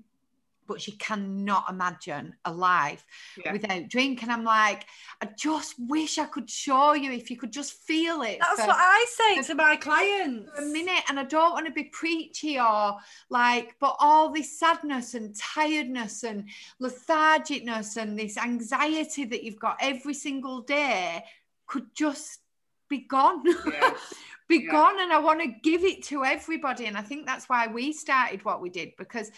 [0.67, 3.05] but she cannot imagine a life
[3.43, 3.53] yeah.
[3.53, 4.23] without drink.
[4.23, 4.87] And I'm like,
[5.21, 8.39] I just wish I could show you if you could just feel it.
[8.41, 10.51] That's for, what I say to my clients.
[10.55, 12.97] For a minute, and I don't want to be preachy or
[13.31, 16.49] like, but all this sadness and tiredness and
[16.81, 21.25] lethargicness and this anxiety that you've got every single day
[21.67, 22.41] could just
[22.89, 23.43] be gone.
[23.45, 23.95] Yeah.
[24.49, 24.71] be yeah.
[24.71, 25.01] gone.
[25.01, 26.87] And I want to give it to everybody.
[26.87, 29.31] And I think that's why we started what we did because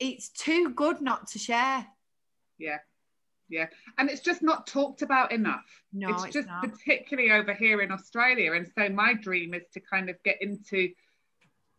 [0.00, 1.86] it's too good not to share.
[2.58, 2.78] Yeah.
[3.48, 3.66] Yeah.
[3.98, 5.66] And it's just not talked about enough.
[5.92, 6.62] No, it's, it's just not.
[6.62, 8.52] particularly over here in Australia.
[8.52, 10.90] And so my dream is to kind of get into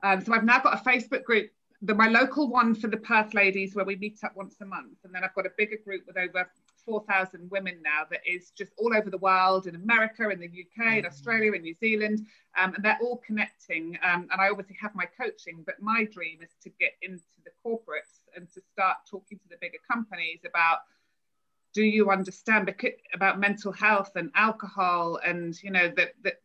[0.03, 3.33] um, so I've now got a Facebook group, the my local one for the Perth
[3.33, 4.97] ladies where we meet up once a month.
[5.03, 6.49] And then I've got a bigger group with over
[6.85, 10.97] 4,000 women now that is just all over the world in America, in the UK,
[10.97, 11.07] in mm.
[11.07, 12.25] Australia, in New Zealand.
[12.57, 13.97] Um, and they're all connecting.
[14.03, 17.51] Um, and I obviously have my coaching, but my dream is to get into the
[17.65, 20.79] corporates and to start talking to the bigger companies about
[21.73, 22.73] do you understand
[23.13, 26.41] about mental health and alcohol and you know that that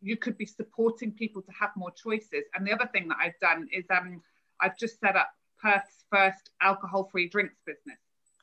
[0.00, 3.38] you could be supporting people to have more choices and the other thing that i've
[3.40, 4.20] done is um
[4.60, 7.98] i've just set up perth's first alcohol free drinks business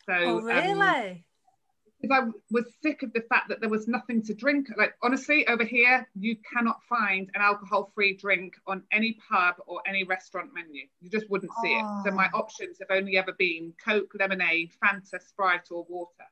[0.06, 1.24] so oh, um, really um,
[2.02, 4.68] because I was sick of the fact that there was nothing to drink.
[4.78, 10.04] Like honestly, over here you cannot find an alcohol-free drink on any pub or any
[10.04, 10.84] restaurant menu.
[11.02, 12.00] You just wouldn't see oh.
[12.00, 12.10] it.
[12.10, 12.40] So my oh.
[12.40, 16.26] options have only ever been Coke, lemonade, Fanta, Sprite, or water.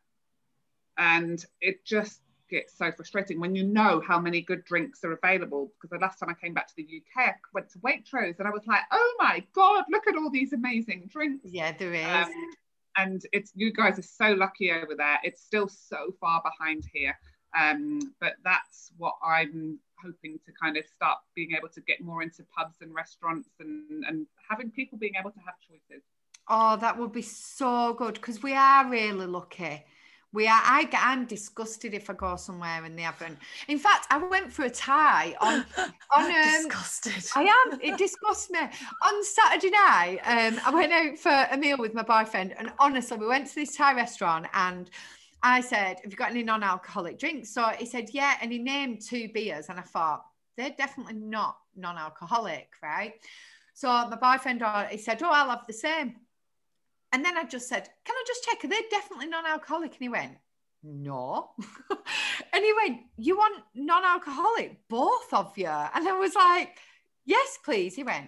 [0.98, 5.72] And it just gets so frustrating when you know how many good drinks are available.
[5.76, 8.48] Because the last time I came back to the UK, I went to Waitrose and
[8.48, 11.46] I was like, oh my God, look at all these amazing drinks.
[11.52, 12.06] Yeah, there is.
[12.06, 12.32] Um,
[12.98, 15.20] and it's you guys are so lucky over there.
[15.24, 17.18] It's still so far behind here,
[17.58, 22.22] um, but that's what I'm hoping to kind of start being able to get more
[22.22, 26.04] into pubs and restaurants and and having people being able to have choices.
[26.50, 29.84] Oh, that would be so good because we are really lucky.
[30.34, 30.62] We are.
[30.62, 33.38] I, I'm disgusted if I go somewhere and they haven't.
[33.70, 35.66] In fact, I went for a Thai on.
[36.16, 37.32] on um, disgusted.
[37.36, 37.80] I am.
[37.82, 38.60] It disgusts me.
[38.60, 43.18] On Saturday night, um, I went out for a meal with my boyfriend, and honestly,
[43.18, 44.90] we went to this Thai restaurant, and
[45.42, 49.02] I said, "Have you got any non-alcoholic drinks?" So he said, "Yeah," and he named
[49.02, 50.26] two beers, and I thought
[50.58, 53.14] they're definitely not non-alcoholic, right?
[53.74, 56.27] So my boyfriend, uh, he said, "Oh, I'll have the same."
[57.12, 58.64] And then I just said, Can I just check?
[58.64, 59.92] Are they definitely non alcoholic?
[59.94, 60.34] And he went,
[60.84, 61.52] No.
[62.54, 64.88] and he went, You want non alcoholic?
[64.90, 65.68] Both of you.
[65.68, 66.78] And I was like,
[67.26, 67.96] Yes, please.
[67.96, 68.28] He went,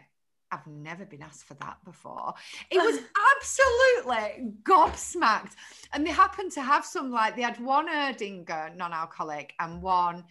[0.52, 2.34] I've never been asked for that before.
[2.72, 3.00] It was
[3.38, 5.54] absolutely gobsmacked.
[5.94, 10.24] And they happened to have some, like, they had one Erdinger non alcoholic and one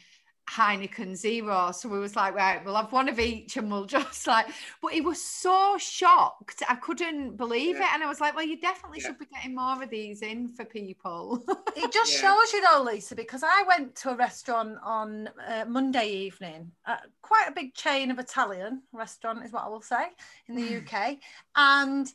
[0.48, 1.72] Heineken Zero.
[1.72, 4.46] So we was like, right, we'll have one of each and we'll just like,
[4.82, 6.62] but he was so shocked.
[6.68, 7.84] I couldn't believe yeah.
[7.84, 7.94] it.
[7.94, 9.08] And I was like, well, you definitely yeah.
[9.08, 11.44] should be getting more of these in for people.
[11.76, 12.34] it just yeah.
[12.34, 16.96] shows you though, Lisa, because I went to a restaurant on uh, Monday evening, uh,
[17.22, 20.06] quite a big chain of Italian restaurant is what I will say
[20.48, 21.18] in the UK.
[21.56, 22.10] And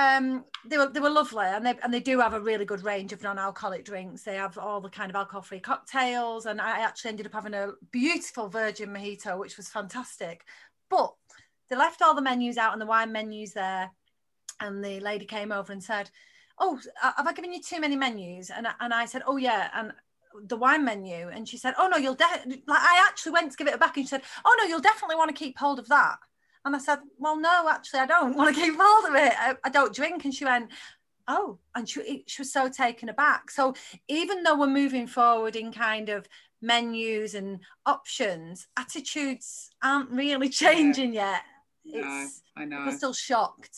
[0.00, 2.82] um, they were they were lovely, and they and they do have a really good
[2.82, 4.22] range of non-alcoholic drinks.
[4.22, 7.72] They have all the kind of alcohol-free cocktails, and I actually ended up having a
[7.90, 10.44] beautiful virgin mojito, which was fantastic.
[10.88, 11.14] But
[11.68, 13.90] they left all the menus out and the wine menus there,
[14.60, 16.10] and the lady came over and said,
[16.58, 19.92] "Oh, have I given you too many menus?" And and I said, "Oh yeah," and
[20.44, 23.56] the wine menu and she said oh no you'll de-, like i actually went to
[23.56, 25.88] give it back and she said oh no you'll definitely want to keep hold of
[25.88, 26.18] that
[26.64, 29.32] and I said, Well, no, actually, I don't want to keep hold of it.
[29.38, 30.24] I, I don't drink.
[30.24, 30.70] And she went,
[31.28, 33.50] Oh, and she, she was so taken aback.
[33.50, 33.74] So
[34.08, 36.26] even though we're moving forward in kind of
[36.60, 41.42] menus and options, attitudes aren't really changing yet.
[41.84, 42.84] It's, no, I know.
[42.86, 43.76] We're still shocked.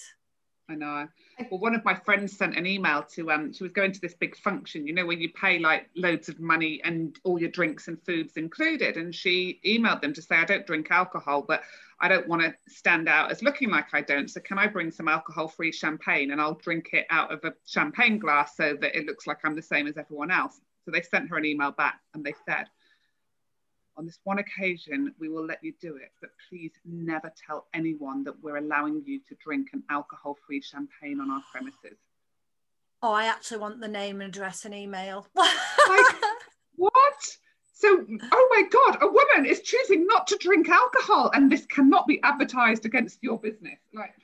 [0.73, 1.09] I know.
[1.51, 4.15] Well, one of my friends sent an email to um she was going to this
[4.15, 7.89] big function, you know, where you pay like loads of money and all your drinks
[7.89, 8.97] and foods included.
[8.97, 11.63] And she emailed them to say, I don't drink alcohol, but
[12.01, 14.29] I don't want to stand out as looking like I don't.
[14.29, 18.19] So can I bring some alcohol-free champagne and I'll drink it out of a champagne
[18.19, 20.59] glass so that it looks like I'm the same as everyone else.
[20.85, 22.65] So they sent her an email back and they said,
[23.97, 28.25] on this one occasion, we will let you do it, but please never tell anyone
[28.25, 31.99] that we're allowing you to drink an alcohol free champagne on our premises.
[33.03, 35.27] Oh, I actually want the name and address and email.
[35.37, 36.17] like,
[36.77, 37.37] what?
[37.75, 42.07] So, oh my God, a woman is choosing not to drink alcohol, and this cannot
[42.07, 43.79] be advertised against your business.
[43.93, 44.15] Like.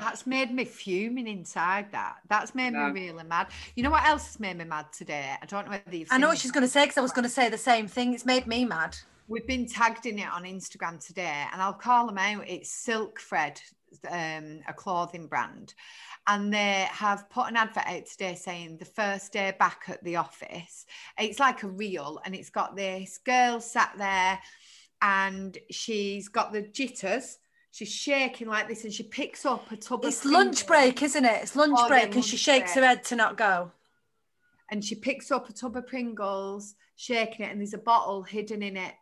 [0.00, 2.16] That's made me fuming inside that.
[2.28, 2.90] That's made no.
[2.90, 3.48] me really mad.
[3.74, 5.34] You know what else has made me mad today?
[5.40, 7.12] I don't know whether you've I know what she's going to say because I was
[7.12, 8.14] going to say the same thing.
[8.14, 8.96] It's made me mad.
[9.26, 12.48] We've been tagged in it on Instagram today, and I'll call them out.
[12.48, 13.60] It's SilkFred,
[14.10, 15.74] um, a clothing brand
[16.28, 20.16] and they have put an advert out today saying the first day back at the
[20.16, 20.84] office.
[21.18, 24.38] It's like a reel, and it's got this girl sat there,
[25.00, 27.38] and she's got the jitters.
[27.70, 30.04] She's shaking like this, and she picks up a tub.
[30.04, 31.42] Of It's lunch break, isn't it?
[31.42, 32.82] It's lunch oh, break, and she shakes break.
[32.82, 33.72] her head to not go.
[34.70, 38.62] And she picks up a tub of Pringles, shaking it, and there's a bottle hidden
[38.62, 38.94] in it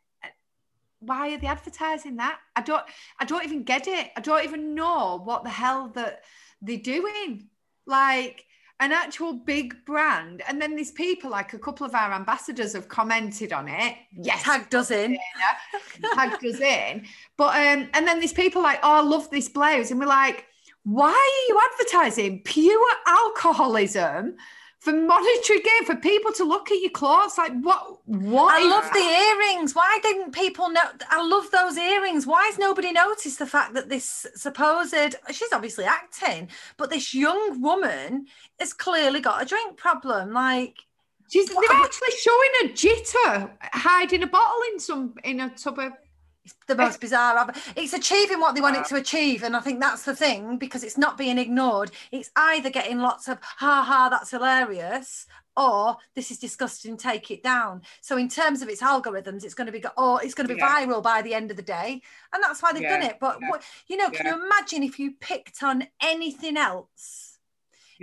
[1.00, 2.38] why are they advertising that?
[2.54, 2.82] I don't
[3.18, 4.10] I don't even get it.
[4.16, 6.22] I don't even know what the hell that
[6.62, 7.48] they're doing.
[7.86, 8.44] Like
[8.80, 10.42] an actual big brand.
[10.48, 13.96] And then these people, like a couple of our ambassadors, have commented on it.
[14.12, 15.18] Yes, tagged us in.
[16.14, 17.06] tagged us in.
[17.36, 20.44] But um, and then these people like, oh, I love this blouse, and we're like,
[20.84, 24.36] why are you advertising pure alcoholism?
[24.78, 28.88] For monetary gain for people to look at your clothes like what what i love
[28.92, 29.74] the earrings.
[29.74, 32.26] Why didn't people know i love those earrings.
[32.26, 37.60] Why has nobody noticed the fact that this supposed she's obviously acting but this young
[37.60, 38.26] woman
[38.60, 40.76] has clearly got a drink problem like
[41.28, 45.92] she's they're actually showing a jitter hiding a bottle in some in a tub of
[46.46, 47.38] it's the most bizarre.
[47.38, 50.58] of It's achieving what they want it to achieve, and I think that's the thing
[50.58, 51.90] because it's not being ignored.
[52.12, 55.26] It's either getting lots of "ha ha, that's hilarious,"
[55.56, 59.66] or "this is disgusting, take it down." So, in terms of its algorithms, it's going
[59.66, 60.86] to be or it's going to be yeah.
[60.86, 62.00] viral by the end of the day,
[62.32, 63.00] and that's why they've yeah.
[63.00, 63.18] done it.
[63.20, 63.50] But yeah.
[63.50, 67.38] what, you know, can you imagine if you picked on anything else?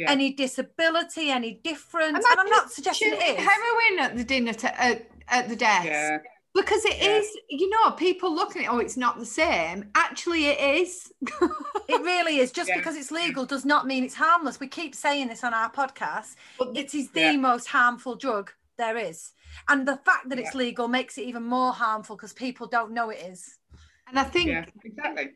[0.08, 4.68] Any disability, any difference, and I'm not suggesting it is heroin at the dinner t-
[4.68, 6.24] at, at the desk
[6.54, 7.18] because it yeah.
[7.18, 9.90] is, you know, people looking at oh, it's not the same.
[9.96, 11.12] Actually, it is.
[11.22, 12.52] it really is.
[12.52, 12.78] Just yeah.
[12.78, 14.60] because it's legal does not mean it's harmless.
[14.60, 16.36] We keep saying this on our podcast.
[16.60, 17.38] But it is the yeah.
[17.38, 19.32] most harmful drug there is.
[19.68, 23.10] And the fact that it's legal makes it even more harmful because people don't know
[23.10, 23.58] it is.
[24.08, 24.50] And I think
[24.84, 25.32] exactly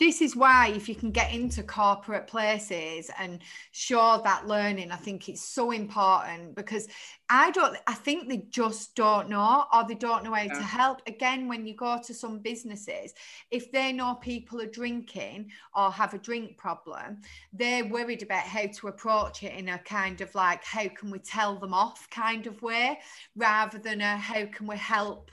[0.00, 3.38] this is why if you can get into corporate places and
[3.70, 6.88] show that learning i think it's so important because
[7.28, 10.54] i don't i think they just don't know or they don't know how yeah.
[10.54, 13.12] to help again when you go to some businesses
[13.50, 17.20] if they know people are drinking or have a drink problem
[17.52, 21.18] they're worried about how to approach it in a kind of like how can we
[21.18, 22.98] tell them off kind of way
[23.36, 25.30] rather than a how can we help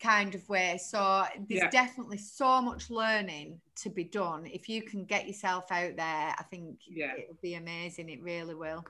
[0.00, 0.78] kind of way.
[0.82, 1.70] So there's yeah.
[1.70, 4.46] definitely so much learning to be done.
[4.46, 7.12] If you can get yourself out there, I think yeah.
[7.16, 8.08] it'll be amazing.
[8.08, 8.84] It really will.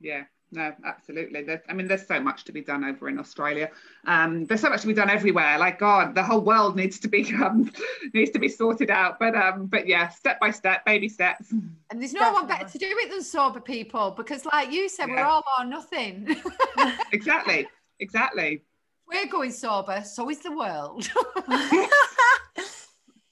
[0.00, 1.42] Yeah, no, absolutely.
[1.42, 3.70] There's, I mean, there's so much to be done over in Australia.
[4.06, 5.58] Um, there's so much to be done everywhere.
[5.58, 7.70] Like God, the whole world needs to be um,
[8.12, 9.18] needs to be sorted out.
[9.18, 11.50] But um, but yeah, step by step, baby steps.
[11.50, 12.48] And there's no Definitely.
[12.48, 15.14] one better to do it than sober people because, like you said, yeah.
[15.16, 16.36] we're all or nothing.
[17.12, 17.66] exactly,
[17.98, 18.62] exactly
[19.08, 21.10] We're going sober, so is the world.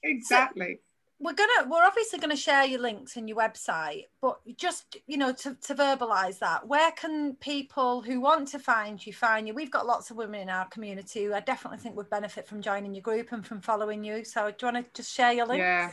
[0.03, 0.75] exactly.
[0.75, 0.93] So,
[1.23, 5.31] we're gonna we're obviously gonna share your links and your website but just you know
[5.31, 9.53] to, to verbalize that where can people who want to find you find you?
[9.53, 12.61] We've got lots of women in our community who i definitely think would benefit from
[12.61, 14.25] joining your group and from following you.
[14.25, 15.59] So do you want to just share your links?
[15.59, 15.91] Yeah.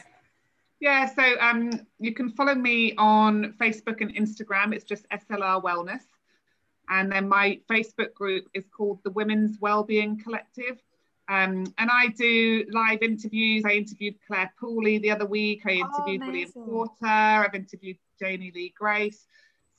[0.80, 1.70] Yeah so um
[2.00, 4.74] you can follow me on facebook and instagram.
[4.74, 6.02] It's just slr wellness
[6.90, 10.82] and then my facebook group is called the women's wellbeing collective
[11.30, 13.62] um, and I do live interviews.
[13.64, 15.62] I interviewed Clare Pooley the other week.
[15.64, 17.06] I oh, interviewed oh, William Porter.
[17.06, 19.26] I've interviewed Janey Lee Grace.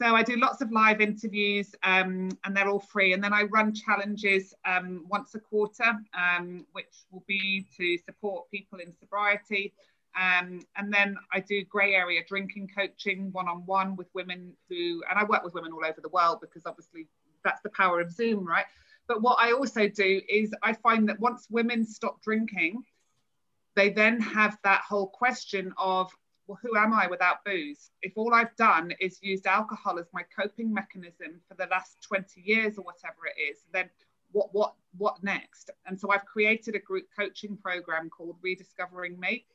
[0.01, 3.11] So I do lots of live interviews um, and they're all free.
[3.11, 8.49] And then I run challenges um, once a quarter, um, which will be to support
[8.49, 9.73] people in sobriety.
[10.19, 15.01] Um, and then I do grey area drinking coaching one on one with women who,
[15.09, 17.07] and I work with women all over the world because obviously
[17.43, 18.65] that's the power of Zoom, right?
[19.07, 22.83] But what I also do is I find that once women stop drinking,
[23.75, 26.11] they then have that whole question of,
[26.47, 27.91] well, who am I without booze?
[28.01, 32.41] If all I've done is used alcohol as my coping mechanism for the last 20
[32.41, 33.89] years or whatever it is, then
[34.31, 35.71] what what what next?
[35.85, 39.45] And so I've created a group coaching program called Rediscovering Me,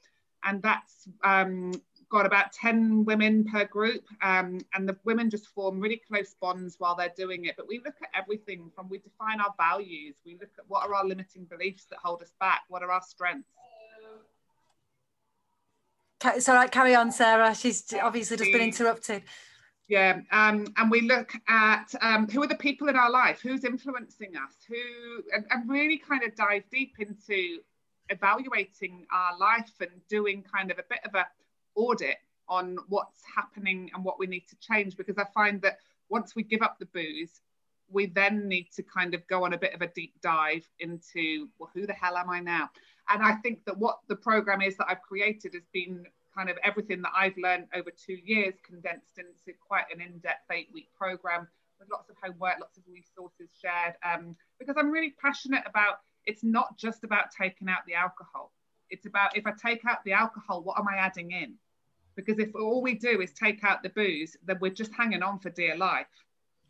[0.45, 1.73] and that's um,
[2.09, 6.77] got about 10 women per group um, and the women just form really close bonds
[6.79, 7.57] while they're doing it.
[7.57, 10.17] But we look at everything from we define our values.
[10.25, 12.63] We look at what are our limiting beliefs that hold us back.
[12.69, 13.49] What are our strengths?
[16.25, 16.71] It's all right.
[16.71, 17.55] Carry on sarah.
[17.55, 19.23] She's obviously just been interrupted.
[19.89, 23.41] Yeah um, and we look at um, who are the people in our life?
[23.41, 24.55] Who's influencing us?
[24.69, 27.59] Who and, and really kind of dive deep into
[28.11, 31.27] evaluating our life and doing kind of a bit of a
[31.75, 32.17] audit
[32.49, 35.79] on what's happening and what we need to change because I find that
[36.09, 37.41] once we give up the booze,
[37.91, 41.49] we then need to kind of go on a bit of a deep dive into
[41.59, 42.71] well, who the hell am I now?
[43.09, 46.05] And I think that what the program is that I've created has been
[46.37, 50.89] kind of everything that I've learned over two years condensed into quite an in-depth eight-week
[50.99, 51.47] program
[51.79, 53.95] with lots of homework, lots of resources shared.
[54.05, 58.53] Um, because I'm really passionate about it's not just about taking out the alcohol.
[58.91, 61.55] It's about if I take out the alcohol, what am I adding in?
[62.15, 65.39] Because if all we do is take out the booze, then we're just hanging on
[65.39, 66.07] for dear life.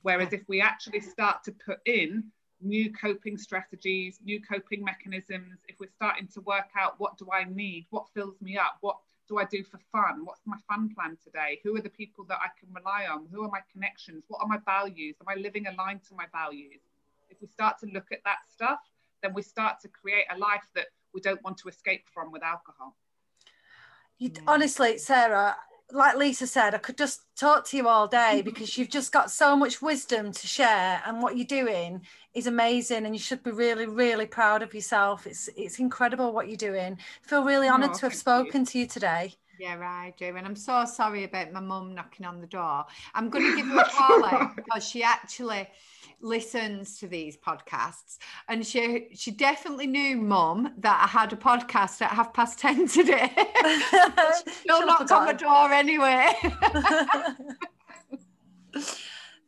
[0.02, 2.24] Whereas if we actually start to put in
[2.60, 7.44] new coping strategies, new coping mechanisms, if we're starting to work out what do I
[7.44, 8.96] need, what fills me up, what
[9.28, 12.38] do I do for fun, what's my fun plan today, who are the people that
[12.40, 15.66] I can rely on, who are my connections, what are my values, am I living
[15.66, 16.80] aligned to my values?
[17.28, 18.78] If we start to look at that stuff,
[19.26, 22.42] then we start to create a life that we don't want to escape from with
[22.42, 22.96] alcohol.
[24.18, 24.42] You, mm.
[24.46, 25.56] honestly, Sarah,
[25.92, 29.30] like Lisa said, I could just talk to you all day because you've just got
[29.30, 32.02] so much wisdom to share, and what you're doing
[32.34, 35.26] is amazing, and you should be really, really proud of yourself.
[35.26, 36.98] It's it's incredible what you're doing.
[37.24, 38.66] I feel really oh, honoured to have spoken you.
[38.66, 39.34] to you today.
[39.58, 40.36] Yeah, I do.
[40.36, 42.84] And I'm so sorry about my mum knocking on the door.
[43.14, 45.68] I'm going to give her a call because she actually
[46.20, 48.16] listens to these podcasts
[48.48, 52.88] and she she definitely knew mum that I had a podcast at half past 10
[52.88, 53.30] today.
[54.66, 56.32] She'll knock on the door anyway.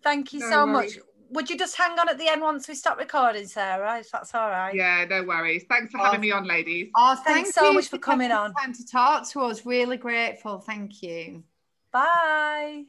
[0.02, 0.96] Thank you no so worries.
[0.96, 1.04] much.
[1.30, 3.98] Would you just hang on at the end once we stop recording, Sarah?
[3.98, 4.74] If that's all right.
[4.74, 5.64] Yeah, no worries.
[5.68, 6.90] Thanks for having me on, ladies.
[6.96, 8.54] Oh, thanks so much for coming on.
[8.54, 9.66] Time to talk to us.
[9.66, 10.58] Really grateful.
[10.58, 11.44] Thank you.
[11.92, 12.84] Bye.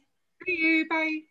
[0.46, 0.88] See you.
[0.88, 1.29] Bye.